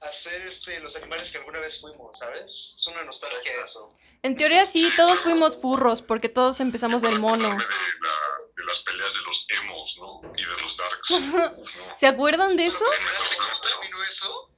[0.00, 2.72] Hacer este, los animales que alguna vez fuimos, ¿sabes?
[2.76, 3.88] Es una nostalgia eso.
[4.22, 7.48] En teoría sí, todos fuimos furros, porque todos empezamos del mono.
[7.50, 8.18] De, la-
[8.56, 10.20] de las peleas de los emos, ¿no?
[10.36, 11.10] Y de los darks.
[11.10, 11.22] Uf,
[11.76, 11.98] no.
[11.98, 12.84] ¿Se acuerdan de eso?
[12.90, 14.50] ¿Pero te enteraste cómo terminó eso?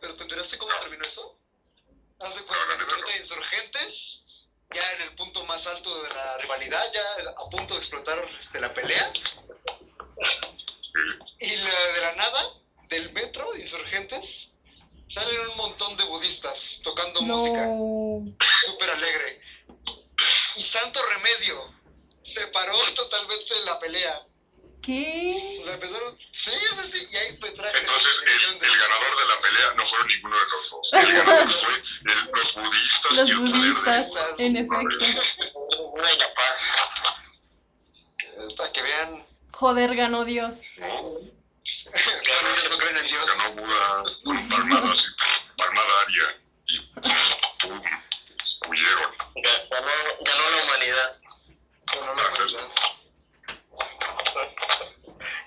[0.00, 1.38] ¿Pero te enteraste cómo terminó eso?
[2.18, 4.24] De No, cuenta, ahorita insurgentes,
[4.74, 8.60] ya en el punto más alto de la rivalidad, ya a punto de explotar este,
[8.60, 9.12] la pelea,
[11.40, 12.52] y la- de la nada,
[12.88, 14.50] del metro insurgentes,
[15.08, 18.22] salen un montón de budistas tocando música, No.
[18.64, 19.40] súper alegre.
[20.56, 21.74] Y Santo Remedio
[22.22, 24.22] se paró totalmente en la pelea.
[24.82, 25.58] ¿Qué?
[25.60, 27.78] O sea, empezaron, sí, sí, sí, y ahí me traje.
[27.78, 30.92] Entonces, el, el ganador de la pelea no fueron ninguno de los dos.
[30.94, 34.40] El ganador fue el- los budistas Los y el poder de budistas, budistas.
[34.40, 35.82] en efecto.
[35.92, 36.70] Una y la paz.
[38.56, 40.64] Para que vean, Joder, ganó Dios.
[40.78, 40.86] ¿no?
[41.02, 41.28] bueno,
[42.56, 43.24] ellos no creen en Dios.
[43.26, 46.40] Ganó Buda con palmadas, y palmada aria.
[46.66, 46.78] Y
[47.60, 47.82] pum,
[48.68, 49.12] huyeron.
[49.36, 49.90] Ga- Ganó,
[50.22, 51.20] ganó la humanidad.
[51.94, 52.68] Bueno, la humanidad.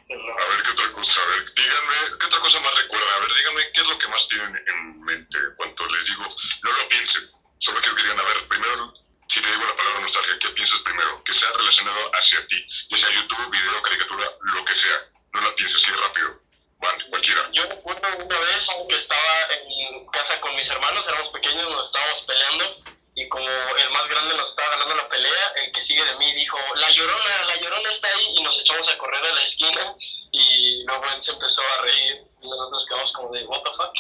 [0.08, 1.22] A ver, ¿qué otra cosa?
[1.22, 3.14] A ver, díganme, ¿qué otra cosa más recuerdan?
[3.16, 6.28] A ver, díganme, ¿qué es lo que más tienen en mente cuando les digo?
[6.64, 7.28] No lo piensen,
[7.58, 8.94] solo quiero que digan, a ver, primero,
[9.28, 11.24] si te digo la palabra nostalgia, ¿qué piensas primero?
[11.24, 15.10] Que sea relacionado hacia ti, ya sea YouTube, video, caricatura, lo que sea.
[15.34, 16.40] No la pienses así rápido.
[16.78, 17.50] Van, cualquiera.
[17.52, 22.22] Yo recuerdo una vez que estaba en casa con mis hermanos, éramos pequeños, nos estábamos
[22.22, 22.84] peleando
[23.16, 26.34] y como el más grande nos estaba ganando la pelea, el que sigue de mí
[26.36, 29.96] dijo, la llorona, la llorona está ahí y nos echamos a correr a la esquina
[30.32, 33.96] y luego él se empezó a reír y nosotros quedamos como de, what the fuck.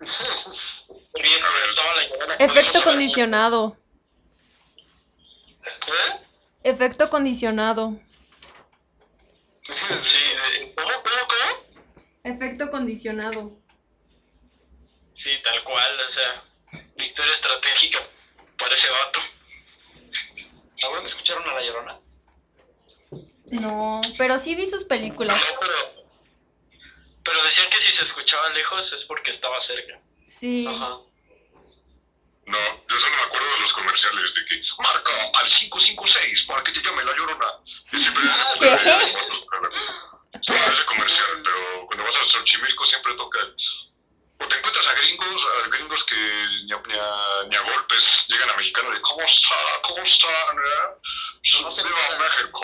[1.14, 2.34] Ríe, pero estaba la llorona.
[2.36, 3.76] Efecto condicionado.
[5.64, 6.20] ¿Eh?
[6.64, 7.98] Efecto condicionado.
[10.00, 12.02] Sí, de- ¿cómo, cómo, cómo?
[12.24, 13.52] Efecto condicionado.
[15.14, 16.42] Sí, tal cual, o sea,
[17.00, 18.06] victoria estratégica
[18.58, 19.20] para ese vato.
[20.82, 21.98] ¿Ahora me escucharon a la llorona?
[23.46, 25.40] No, pero sí vi sus películas.
[25.40, 26.04] No, pero,
[27.24, 30.00] pero decían que si se escuchaba lejos es porque estaba cerca.
[30.28, 30.66] Sí.
[30.66, 30.98] Ajá.
[32.46, 36.72] No, yo solo me acuerdo de los comerciales de que marca al 556 para que
[36.72, 37.46] te llame la llorona.
[37.92, 38.24] Y siempre
[38.58, 38.76] ¿Qué?
[40.40, 43.54] Sí, no es de comercial, pero cuando vas a Xochimilco siempre toca el...
[44.38, 48.24] O te encuentras a gringos, a gringos que ni a, ni a- ni a golpes
[48.28, 49.54] llegan a mexicanos de ¿Cómo está?
[49.82, 50.26] ¿Cómo está?
[50.54, 50.60] ¿no?
[51.62, 52.20] No se encuentran.
[52.20, 52.60] México.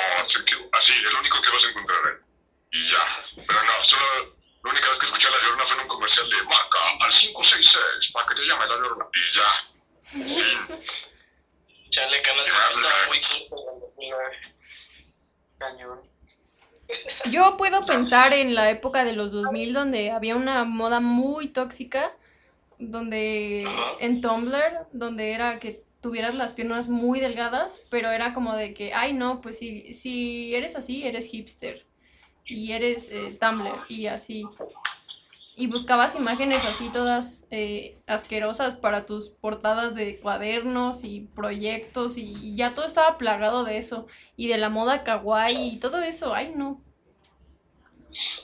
[0.73, 1.99] Así es lo único que vas a encontrar.
[2.07, 2.25] ¿eh?
[2.73, 3.19] Y ya.
[3.47, 6.29] Pero no, solo la única vez que escuché a la llorona fue en un comercial
[6.29, 9.05] de marca al 566 para que te llame la llorona.
[9.15, 9.49] Y ya.
[10.25, 10.85] Fin.
[11.91, 14.37] Chale, Canal 5 estaba muy cool en el 2009.
[15.59, 16.11] Cañón.
[17.31, 22.13] Yo puedo pensar en la época de los 2000 donde había una moda muy tóxica,
[22.79, 23.93] donde Ajá.
[24.01, 28.93] en Tumblr, donde era que tuvieras las piernas muy delgadas, pero era como de que,
[28.95, 31.85] ay no, pues si, si eres así, eres hipster
[32.45, 34.45] y eres eh, Tumblr y así.
[35.59, 42.35] Y buscabas imágenes así todas eh, asquerosas para tus portadas de cuadernos y proyectos y,
[42.43, 44.07] y ya todo estaba plagado de eso
[44.37, 46.86] y de la moda kawaii y todo eso, ay no.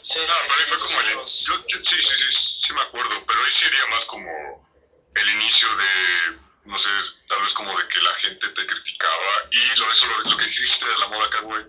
[0.00, 1.06] Sí, No, pero ahí fue como el.
[1.26, 4.28] Yo, yo- sí, sí, sí, sí me acuerdo, pero ahí sería más como
[5.14, 6.38] el inicio de.
[6.64, 6.88] No sé,
[7.28, 10.44] tal vez como de que la gente te criticaba y lo, eso, lo, lo que
[10.44, 11.66] hiciste de la moda kawaii,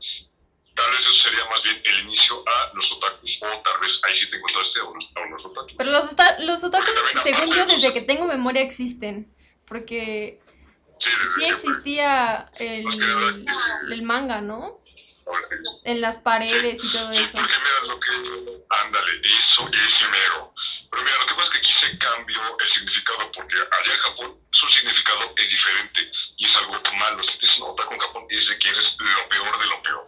[0.75, 4.13] tal vez eso sería más bien el inicio a los otakus, o tal vez ahí
[4.13, 5.73] sí te encontraste a unos, a unos otakus.
[5.79, 9.33] Pero los, ota- los otakus, según yo, de los- desde que tengo memoria existen.
[9.65, 10.39] Porque
[10.99, 14.82] sí, desde sí existía el, que- el manga, ¿no?
[15.47, 15.55] Sí.
[15.85, 17.31] En las paredes y todo Sí, eso.
[17.33, 18.63] porque mira lo que.
[18.69, 20.53] Ándale, eso es mero.
[20.91, 23.99] Pero mira, lo que pasa es que aquí se cambió el significado, porque allá en
[23.99, 27.21] Japón su significado es diferente y es algo malo.
[27.23, 30.07] Si te dicen otaku en Japón, es de que eres lo peor de lo peor,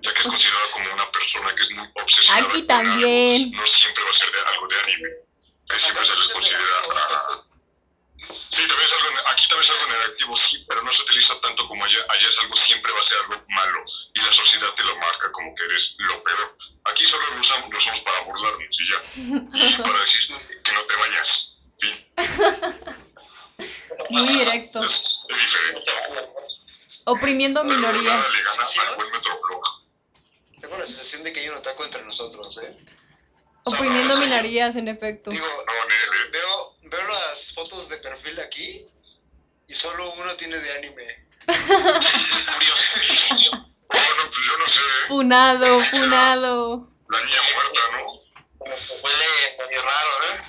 [0.00, 2.46] ya que es considerado como una persona que es muy obsesionada.
[2.48, 3.42] Aquí con también.
[3.44, 3.56] algo.
[3.60, 5.08] No siempre va a ser de algo de anime,
[5.68, 6.64] que siempre se les considera.
[8.48, 11.66] Sí, también es algo, aquí también es algo negativo, sí, pero no se utiliza tanto
[11.68, 11.98] como allá.
[12.08, 13.82] Allá es algo, siempre va a ser algo malo
[14.14, 16.56] y la sociedad te lo marca como que eres lo peor.
[16.84, 19.68] Aquí solo lo usamos, lo usamos para burlarnos y ya.
[19.68, 21.56] Y para decir que no te bañas.
[21.78, 22.06] Fin.
[24.10, 24.84] Muy directo.
[24.84, 25.90] Es, es diferente.
[27.04, 28.32] Oprimiendo Pero nada minorías.
[28.32, 29.82] le gana ¿Sí, al buen Metroflog.
[30.60, 32.76] Tengo la sensación de que hay un otaku entre nosotros, ¿eh?
[33.64, 34.20] Oprimiendo Sí.
[34.20, 35.30] minorías, en efecto.
[35.30, 36.30] Digo, No, nene.
[36.30, 38.84] veo, veo las fotos de perfil aquí
[39.68, 41.22] y solo uno tiene de anime.
[41.46, 42.84] curioso.
[43.88, 44.80] Bueno, pues yo no sé.
[45.08, 46.88] Funado, funado.
[47.08, 48.12] La niña muerta, ¿no?
[49.02, 50.42] Huele medio raro, ¿eh?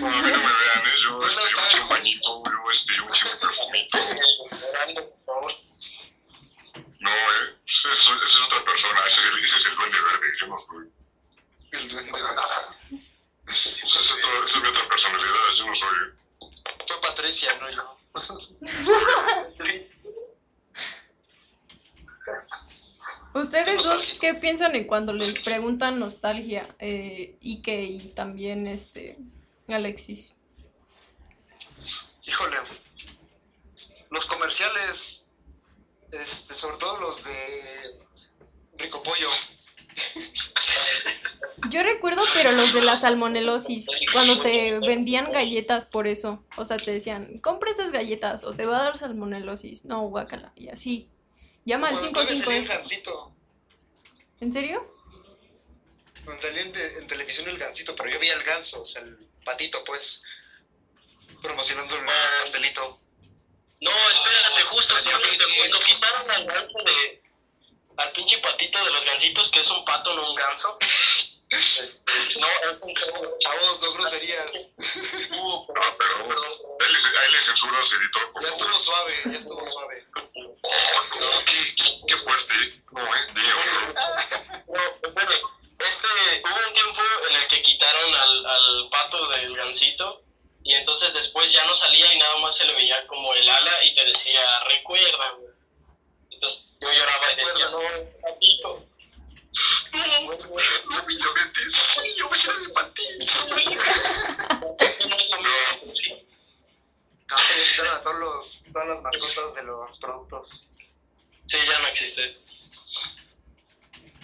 [0.00, 0.94] No, a mí no me vean, ¿eh?
[0.96, 3.98] Yo, este, yo me eché un bañito, yo, este, yo me eché un perfumito.
[7.00, 7.56] No, ¿eh?
[7.66, 9.00] Esa es, es otra persona.
[9.06, 10.26] Ese es, el, ese es el duende verde.
[10.38, 10.86] Yo no soy.
[11.72, 12.26] El duende verde.
[13.48, 15.48] Esa es, otro- esa es mi otra personalidad.
[15.56, 15.96] Yo no soy.
[16.86, 17.96] Fue Patricia, no yo.
[23.34, 26.74] ¿Ustedes dos qué piensan en cuando les preguntan nostalgia?
[26.78, 29.18] Eh, Ike y también este
[29.68, 30.36] Alexis.
[32.26, 32.56] Híjole.
[34.10, 35.26] Los comerciales,
[36.10, 37.98] este, sobre todo los de
[38.78, 39.28] Rico Pollo.
[41.70, 46.44] Yo recuerdo, pero los de la salmonelosis, cuando te vendían galletas por eso.
[46.56, 49.84] O sea, te decían, compra estas galletas o te va a dar salmonelosis.
[49.84, 50.52] No, guácala.
[50.56, 51.08] Y así.
[51.64, 52.74] Llama al Cuando todavía 55 salía el esto.
[52.74, 53.32] gancito.
[54.40, 54.96] ¿En serio?
[56.24, 59.02] Cuando salía en, te- en televisión el gancito, pero yo vi el ganso, o sea,
[59.02, 60.22] el patito, pues.
[61.42, 62.04] Promocionando el
[62.42, 63.00] pastelito.
[63.80, 67.22] No, espérate, justo, cuando quitaron al ganso de.
[67.96, 70.76] al pinche patito de los gansitos, que es un pato, no un ganso.
[71.50, 72.46] no.
[73.38, 74.50] Chavos, no groserías.
[75.32, 80.04] Uh, Ah, pero ahí le, ahí le censuras, editor, Ya estuvo suave, ya estuvo suave.
[80.14, 81.74] Oh, no, qué,
[82.06, 82.54] qué fuerte.
[82.92, 84.74] No, eh, Dios, no.
[84.74, 85.30] No, bueno,
[85.78, 86.06] este,
[86.44, 90.22] hubo un tiempo en el que quitaron al, al pato del gansito
[90.62, 93.84] y entonces después ya no salía y nada más se le veía como el ala
[93.84, 95.46] y te decía, recuérdame.
[96.30, 97.80] Entonces yo lloraba y decía, no,
[98.22, 98.86] patito.
[99.92, 101.72] No, no, mi diabetes.
[101.74, 102.28] Sí, yo.
[102.28, 102.46] No es
[105.30, 106.28] lo mismo, ¿sí?
[107.30, 107.36] Ah,
[107.70, 110.68] quitaron a todas las mascotas de los productos.
[111.46, 112.36] Sí, ya no existe.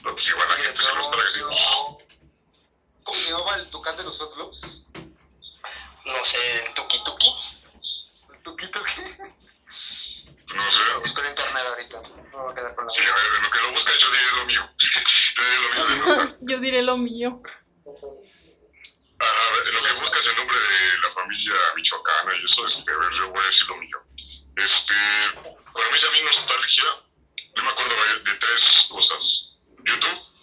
[0.03, 1.41] No, pues igual la gente se los traga así.
[1.41, 1.99] No.
[3.03, 4.87] ¿Cómo se llamaba el tucán de los Fruit Loops?
[6.05, 7.33] No sé, el tuki tuki.
[8.33, 9.46] ¿El tuquito qué?
[10.55, 10.85] No sé.
[10.93, 12.03] Lo busco en internet ahorita.
[12.03, 13.93] No me voy a quedar con la Sí, a ver, en lo que lo busca,
[13.97, 14.71] yo diré lo mío.
[15.37, 16.37] yo diré lo mío de.
[16.41, 17.43] Yo diré lo mío.
[19.19, 22.97] Ajá, en lo que buscas el nombre de la familia michoacana y eso, este, a
[22.99, 23.99] ver, yo voy a decir lo mío.
[24.57, 24.95] Este,
[25.35, 26.85] para mí, a mí nostalgia,
[27.57, 29.57] yo me acuerdo de, de tres cosas.
[29.85, 30.37] YouTube,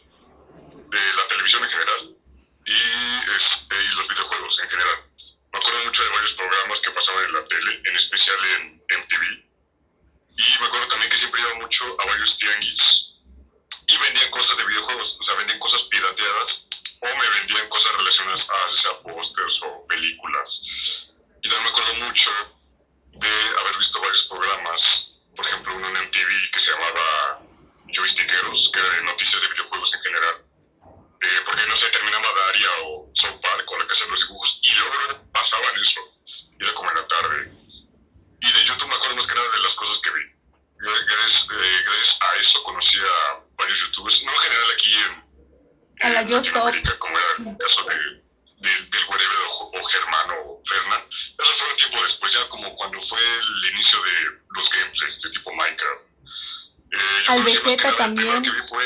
[0.93, 2.15] eh, la televisión en general
[2.65, 5.03] y, este, y los videojuegos en general.
[5.51, 9.52] Me acuerdo mucho de varios programas que pasaban en la tele, en especial en MTV.
[10.35, 13.09] Y me acuerdo también que siempre iba mucho a varios tianguis
[13.87, 16.67] y vendían cosas de videojuegos, o sea, vendían cosas pirateadas
[17.01, 21.11] o me vendían cosas relacionadas a sea pósters o películas.
[21.41, 22.31] Y también me acuerdo mucho
[23.11, 27.41] de haber visto varios programas, por ejemplo, uno en MTV que se llamaba
[27.87, 30.45] Joystickeros, que era de noticias de videojuegos en general.
[31.21, 34.73] Eh, porque no sé, terminaba Daria o South Park la que hacen los dibujos y
[34.73, 36.01] luego pasaban eso.
[36.59, 37.51] Era como en la tarde.
[38.45, 40.21] Y de YouTube me acuerdo más que nada de las cosas que vi.
[40.79, 45.23] Gra- Gracias, eh, gracias a eso conocí a varios youtubers, no en general aquí en,
[46.01, 46.65] A la en Just Stop.
[46.65, 51.03] Latinoamérica, como era el caso de, de- del Wherever o, o Germán o Fernan.
[51.39, 54.11] Eso fue un tiempo después, ya como cuando fue el inicio de
[54.55, 56.03] los gameplays de tipo Minecraft.
[56.91, 58.41] Eh, yo Al Vegeta nada, El también.
[58.43, 58.85] que vi fue...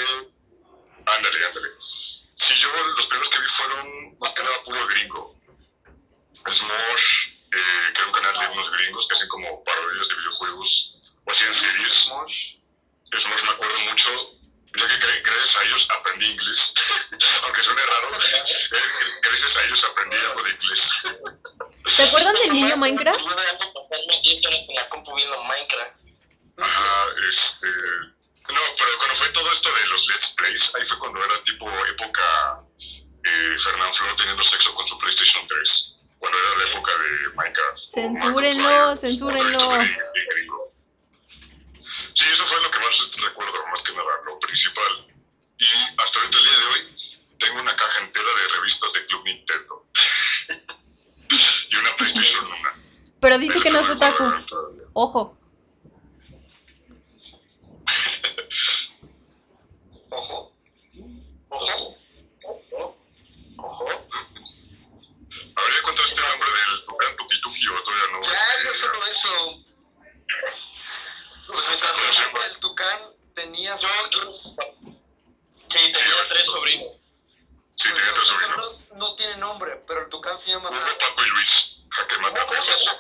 [1.08, 1.68] Ándale, ándale.
[1.80, 5.36] Sí, yo los primeros que vi fueron más que nada puro gringo.
[6.50, 10.98] Smosh, eh, que era un canal de unos gringos que hacen como parodias de videojuegos
[11.26, 11.94] o hacían series.
[11.94, 12.56] Smosh.
[13.16, 14.10] Smosh me acuerdo mucho,
[14.78, 16.74] ya que gra- gracias a ellos aprendí inglés.
[17.44, 18.82] Aunque suene raro, eh,
[19.24, 20.82] gracias a ellos aprendí algo de inglés.
[21.96, 23.20] ¿Se acuerdan del niño Minecraft?
[23.20, 25.96] Yo de año pasarme 10 horas en la compu viendo Minecraft.
[26.60, 27.68] Ajá, este.
[28.50, 31.70] No, pero cuando fue todo esto de los Let's Plays, ahí fue cuando era tipo
[31.88, 32.60] época
[33.24, 35.87] eh, Fernán Flor teniendo sexo con su PlayStation 3.
[36.58, 37.78] La época de Minecraft.
[37.94, 39.60] Censúrenlo, censúrenlo.
[42.14, 45.08] Sí, eso fue lo que más recuerdo, más que nada, lo principal.
[45.60, 45.66] Y
[46.02, 49.86] hasta ahorita el día de hoy tengo una caja entera de revistas de Club Nintendo.
[51.70, 52.56] y una PlayStation 1.
[53.20, 54.24] Pero dice que no es otaku.
[54.94, 55.38] Ojo.
[60.10, 60.54] Ojo.
[61.50, 61.98] Ojo.
[63.58, 63.90] Ojo.
[65.56, 67.16] A ver, ¿ya encontraste el nombre del Tucán
[68.22, 68.64] Tukituki o todavía no?
[68.64, 69.64] Ya, no solo eso.
[71.48, 72.46] Pues O sea, ¿cómo se llama?
[72.46, 73.00] el Tucán
[73.36, 74.56] tenía sobrinos.
[75.66, 76.94] Sí, tenía tres sobrinos.
[77.76, 78.84] Sí, tenía tres Los sobrinos.
[78.96, 80.80] no tienen nombre, pero el Tucán se llama Sam.
[80.80, 81.74] Hugo, Paco y Luis.
[81.90, 83.00] Jaque mata ¿Cómo se llama?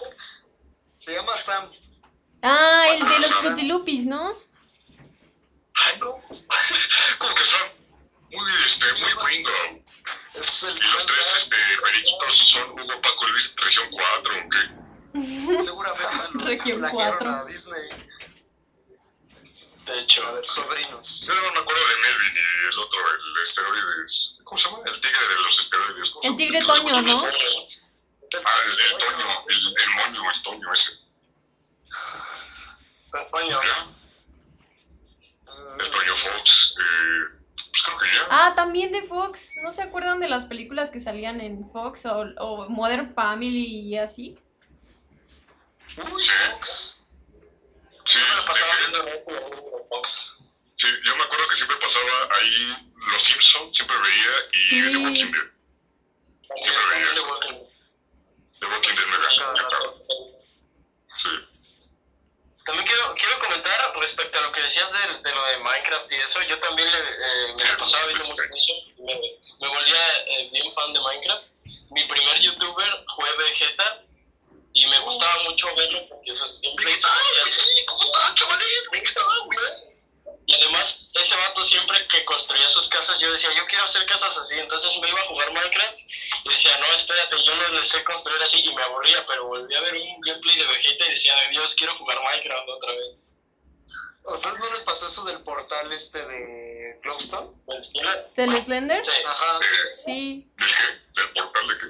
[0.99, 1.72] Se llama Sam.
[2.43, 4.38] Ah, el de los frutilupis, ¿no?
[5.86, 6.20] Ay, no.
[7.18, 7.61] Como que son
[8.32, 9.49] muy, este, muy gringo.
[10.34, 11.38] Es el Y los tres, Sam.
[11.38, 14.86] este, periquitos son Hugo, Paco y Luis, región 4, ¿o qué?
[15.63, 17.30] Seguramente se los Región plagiaron cuatro.
[17.30, 17.89] a Disney.
[19.86, 21.26] De A hecho, ver, sobrinos.
[21.26, 24.39] Yo no me acuerdo de Melvin y el otro, el esteroides.
[24.43, 24.84] ¿Cómo se llama?
[24.86, 26.09] El tigre de los esteroides.
[26.09, 27.24] ¿cómo se El tigre Toño, ¿no?
[27.24, 30.91] Ah, el, el Toño, el, el moño, el Toño ese.
[33.32, 33.59] coño.
[33.61, 33.88] Ya,
[35.80, 36.76] el Toño Fox.
[36.78, 38.28] Eh, pues creo que ya.
[38.30, 39.51] Ah, también de Fox.
[39.63, 43.97] ¿No se acuerdan de las películas que salían en Fox o, o Modern Family y
[43.97, 44.38] así?
[45.97, 46.31] Sí.
[46.51, 46.97] Fox.
[48.05, 49.03] Sí, Yo me pasaba viendo
[49.89, 50.33] Fox.
[50.71, 54.91] Sí, yo me acuerdo que siempre pasaba ahí Los Simpsons, siempre veía, y Sí.
[54.91, 56.61] The Walking Dead.
[56.61, 57.39] Siempre veía eso.
[58.59, 59.17] The Walking Dead me.
[61.17, 61.29] Sí.
[62.63, 66.15] También quiero, quiero comentar respecto a lo que decías de, de lo de Minecraft y
[66.15, 66.41] eso.
[66.43, 68.73] Yo también le, eh, me Sí, la pasaba viendo mucho eso.
[68.99, 69.15] Me,
[69.61, 71.47] me volvía eh, bien fan de Minecraft.
[71.89, 74.03] Mi primer youtuber fue Vegeta
[74.84, 78.67] y me gustaba mucho verlo porque sus gameplays se veían- ¿Cómo estás, chavalín?
[78.91, 79.97] Venga, güey.
[80.49, 84.38] Y además, ese vato siempre que construía sus casas, yo decía, yo quiero hacer casas
[84.38, 84.55] así.
[84.57, 88.41] Entonces me iba a jugar Minecraft y decía, no, espérate, yo no le sé construir
[88.41, 88.59] así.
[88.63, 91.73] Y me aburría, pero volví a ver un gameplay de Vegeta y decía, "Ay, Dios,
[91.75, 93.15] quiero jugar Minecraft otra vez.
[94.25, 97.51] ¿A ustedes no les pasó eso del portal este de Glowstone?
[98.36, 99.03] ¿Del Slender?
[99.03, 99.11] Sí.
[99.25, 99.59] Ajá.
[99.95, 101.21] Sí, ¿Del qué?
[101.21, 101.86] ¿Del portal de qué?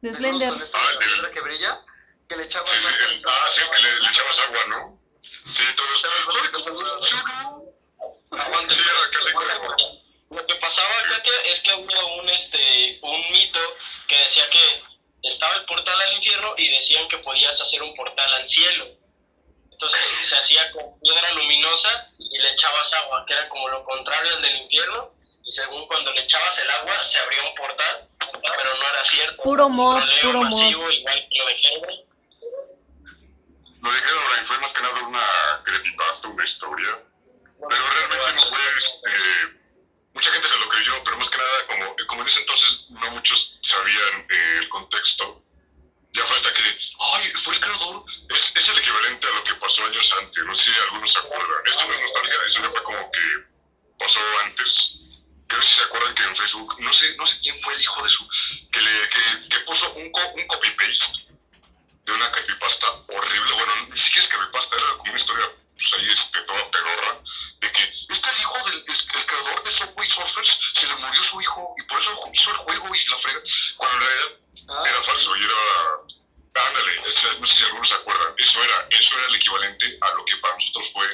[0.00, 0.52] de de Slender.
[0.74, 0.90] Ah,
[1.26, 1.82] el que brilla,
[2.28, 3.06] que le echabas Sí, sí, agua.
[3.08, 5.00] el, ah, sí, que le, le echabas agua, ¿no?
[5.22, 6.06] Sí, todo eso.
[6.08, 6.84] Echabas Ay, ¿cómo agua.
[6.84, 7.62] funcionó?
[8.42, 8.74] Aguante.
[8.74, 9.98] Sí, era casi como...
[10.30, 11.08] Lo que pasaba, Sí.
[11.08, 13.60] Katia, es que había un, este, un mito
[14.06, 14.82] que decía que
[15.22, 18.88] estaba el portal al infierno y decían que podías hacer un portal al cielo.
[19.72, 24.34] Entonces se hacía con piedra luminosa y le echabas agua, que era como lo contrario
[24.34, 25.14] al del infierno.
[25.44, 29.42] Y según cuando le echabas el agua, se abría un portal, pero no era cierto.
[29.42, 30.60] Puro mod, puro mod.
[30.90, 32.07] igual que lo de Herobrine.
[33.80, 36.98] Lo de Herobrine fue más que nada una creepypasta, una historia.
[37.68, 39.10] Pero realmente no fue, este,
[40.14, 43.10] mucha gente se lo creyó, pero más que nada, como, como en ese entonces no
[43.10, 45.42] muchos sabían eh, el contexto,
[46.12, 48.04] ya fue hasta que, ay, fue el creador,
[48.34, 51.18] es, es el equivalente a lo que pasó años antes, no sé si algunos se
[51.18, 53.20] acuerdan, esto no es nostalgia, eso ya fue como que
[53.98, 55.00] pasó antes.
[55.48, 58.02] Creo si se acuerdan que en Facebook, no sé, no sé quién fue el hijo
[58.02, 58.28] de su,
[58.70, 61.27] que, le, que, que puso un, co- un copy-paste
[62.08, 66.08] de una creepypasta horrible, bueno, ni siquiera es creepypasta, era como una historia, pues ahí,
[66.10, 67.18] este, toda pedorra,
[67.60, 70.94] de que es que el hijo del es- el creador de Subway Surfers se le
[70.96, 73.40] murió su hijo y por eso hizo el juego y la frega,
[73.76, 74.32] cuando en realidad
[74.70, 75.54] Ah, era falso y era,
[76.66, 76.96] ándale,
[77.38, 80.36] no sé si algunos se acuerdan, eso era, eso era el equivalente a lo que
[80.38, 81.08] para nosotros fue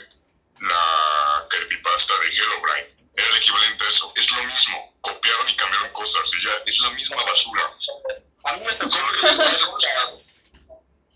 [0.61, 5.91] la creepypasta de Herobrine, era el equivalente a eso, es lo mismo, copiaron y cambiaron
[5.91, 7.71] cosas y ya, es la misma basura,
[8.45, 10.11] A mí me tocó solo que vivir esa después época.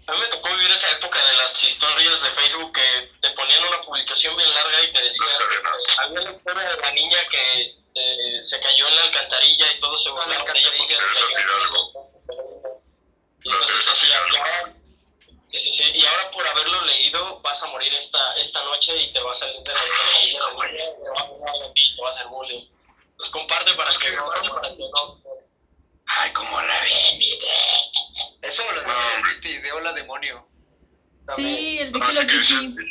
[0.08, 3.62] A mí me tocó vivir esa época de las historias de Facebook que te ponían
[3.64, 5.28] una publicación bien larga y te decían.
[5.38, 5.98] cadenas.
[5.98, 10.02] Había la historia de la niña que eh, se cayó en la alcantarilla y todos
[10.02, 10.70] se Ah, la burlaron de ella.
[10.78, 10.96] porque
[15.50, 19.12] sí, sí, sí, y ahora por haberlo leído vas a morir esta, esta noche y
[19.12, 20.38] te va a salir de la alcantarilla,
[21.02, 22.68] te va a burlar de ti, te va a hacer bullying.
[23.16, 25.18] Pues comparte para Es que que- no, para que no.
[26.08, 27.38] Ay, como la vi.
[28.42, 28.86] Eso lo de
[29.34, 30.48] Kitty, de Hola Demonio.
[31.36, 32.82] Sí, el de Así Hello que decía, Kitty.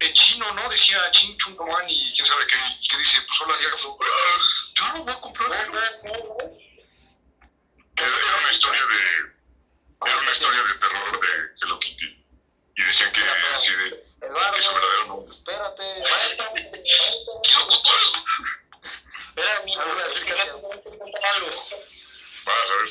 [0.00, 0.68] en chino, ¿no?
[0.70, 4.38] Decía Chin Chung Man y quién sabe qué, y que dice, pues hola diablo, Ah,
[4.74, 5.78] yo no voy a comprar Hello.
[7.96, 11.28] Era, una historia de, era una historia de terror de
[11.62, 12.24] Hello Kitty.
[12.76, 13.20] Y decían que,
[13.56, 15.34] sí, de, Eduardo, que su verdadero nombre.
[15.34, 15.84] espérate.
[17.42, 18.24] Quiero contarlo.
[19.28, 20.52] Espera, amigo, A ver, es que acércate.
[20.52, 21.48] no te voy a contar algo.
[22.44, 22.88] Vas a ver.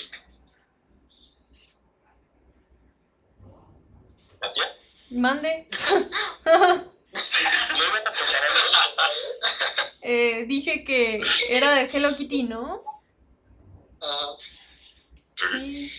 [4.42, 4.74] ¿Katia?
[5.10, 5.68] Mande.
[10.02, 12.82] Eh, dije que era de Hello Kitty, ¿no?
[14.00, 14.28] Ajá.
[15.36, 15.92] Sí.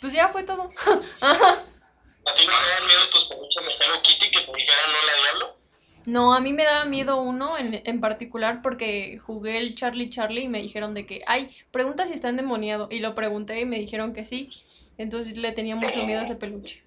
[0.00, 0.70] Pues ya fue todo.
[1.22, 5.06] ¿A ti no te dan miedo tus peluches de Hello Kitty que te dijeran no
[5.06, 5.56] la diablo?
[6.04, 10.42] No, a mí me daba miedo uno en, en particular porque jugué el Charlie Charlie
[10.42, 12.88] y me dijeron de que, ay, pregunta si está endemoniado.
[12.90, 14.50] Y lo pregunté y me dijeron que sí.
[14.98, 16.82] Entonces le tenía mucho miedo a ese peluche.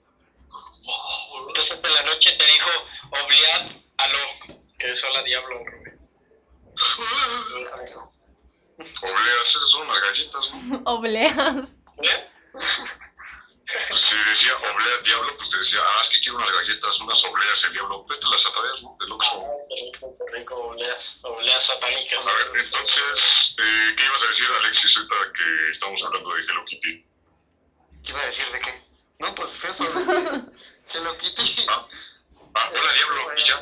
[1.55, 2.69] Entonces en la noche te dijo,
[3.23, 6.09] obliad aló, que es hola diablo, Rubén.
[8.77, 10.81] Obleas, esas son unas galletas, ¿no?
[10.85, 11.77] Obleas.
[12.03, 12.29] ¿Eh?
[13.87, 17.23] Pues si decía oblea diablo, pues te decía, ah, es que quiero unas galletas, unas
[17.23, 18.03] obleas el diablo.
[18.05, 18.97] Pues te las atraes, ¿no?
[18.99, 19.45] Del Oxxo.
[19.69, 22.27] Qué rico, qué rico, obleas, obleas satánicas.
[22.27, 26.65] A ver, entonces, eh, ¿qué ibas a decir, Alexis, ahorita que estamos hablando de Hello
[26.65, 27.05] Kitty?
[28.03, 28.83] ¿Qué iba a decir de qué?
[29.19, 29.85] No, pues eso.
[30.93, 31.65] de Hello Kitty.
[31.67, 31.87] Ah,
[32.55, 33.55] ah, hola diablo, y ya.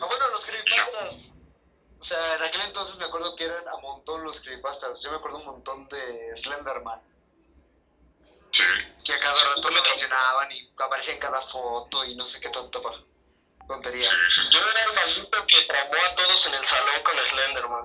[0.00, 1.32] Ah, bueno, los creepypastas.
[1.98, 5.02] O sea, en aquel entonces me acuerdo que eran a montón los creepypastas.
[5.02, 7.00] Yo me acuerdo un montón de Slenderman.
[8.52, 8.64] Sí,
[9.04, 12.48] Que a cada rato lo mencionaban y aparecía en cada foto y no sé qué
[12.48, 13.00] tanta pa-
[13.68, 14.10] tontería.
[14.10, 14.42] sí, sí.
[14.42, 14.48] sí.
[14.54, 17.84] Yo era el maldito que traumó a todos en el salón con Slenderman.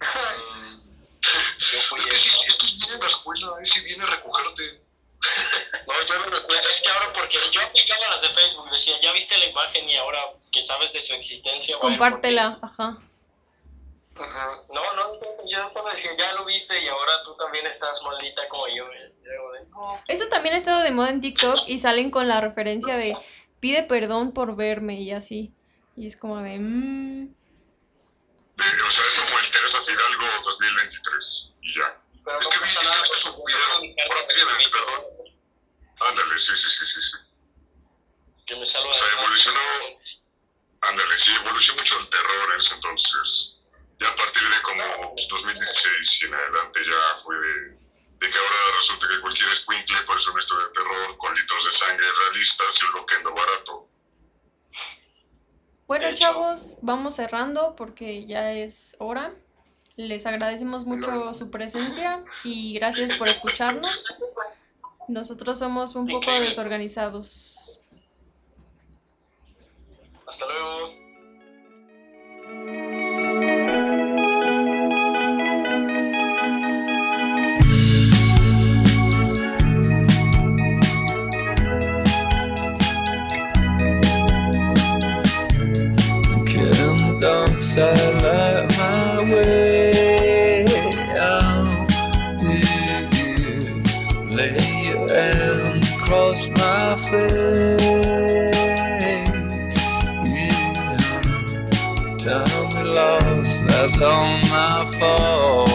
[1.58, 4.81] Yo fui Es que es que viene a la escuela, ese viene a recogerte.
[5.86, 6.54] No, yo no recuerdo.
[6.68, 9.96] Es que ahora porque yo aplicaba las de Facebook, decía, ya viste la imagen y
[9.96, 10.20] ahora
[10.50, 11.76] que sabes de su existencia.
[11.78, 12.12] va a ir por ti".
[12.34, 12.98] Compártela, ajá.
[14.14, 14.50] Ajá.
[14.72, 15.16] No, no,
[15.46, 18.86] yo solo decía, ya lo viste y ahora tú también estás maldita como yo.
[20.06, 23.16] Eso también ha estado de moda en TikTok y salen con la referencia de
[23.60, 25.52] pide perdón por verme y así.
[25.96, 26.58] Y es como de...
[26.58, 31.96] mm, De- o sea, es como el Teresa Fidalgo 2023, y ya.
[32.24, 35.04] Pero Es que vi, es que viste su video, ahora pídeme me- perdón.
[36.08, 37.16] Ándale, sí, sí, sí, sí, sí.
[38.46, 39.98] Que me salva O sea, evolucionó-
[40.82, 43.60] Ándale, sí, evolucionó mucho el terror en ese entonces.
[44.00, 47.78] Ya a partir de como pues, 2016 y en adelante ya fue de,
[48.18, 51.70] de que ahora resulta que cualquier escuincle parece una historia de terror con litros de
[51.70, 53.88] sangre realistas y un loquendo barato.
[55.86, 59.32] Bueno, chavos, vamos cerrando porque ya es hora.
[59.96, 64.06] Les agradecemos mucho su presencia y gracias por escucharnos.
[65.08, 67.80] Nosotros somos un poco desorganizados.
[70.26, 71.01] Hasta luego.
[102.22, 105.71] Tell me lost, that's all my fault.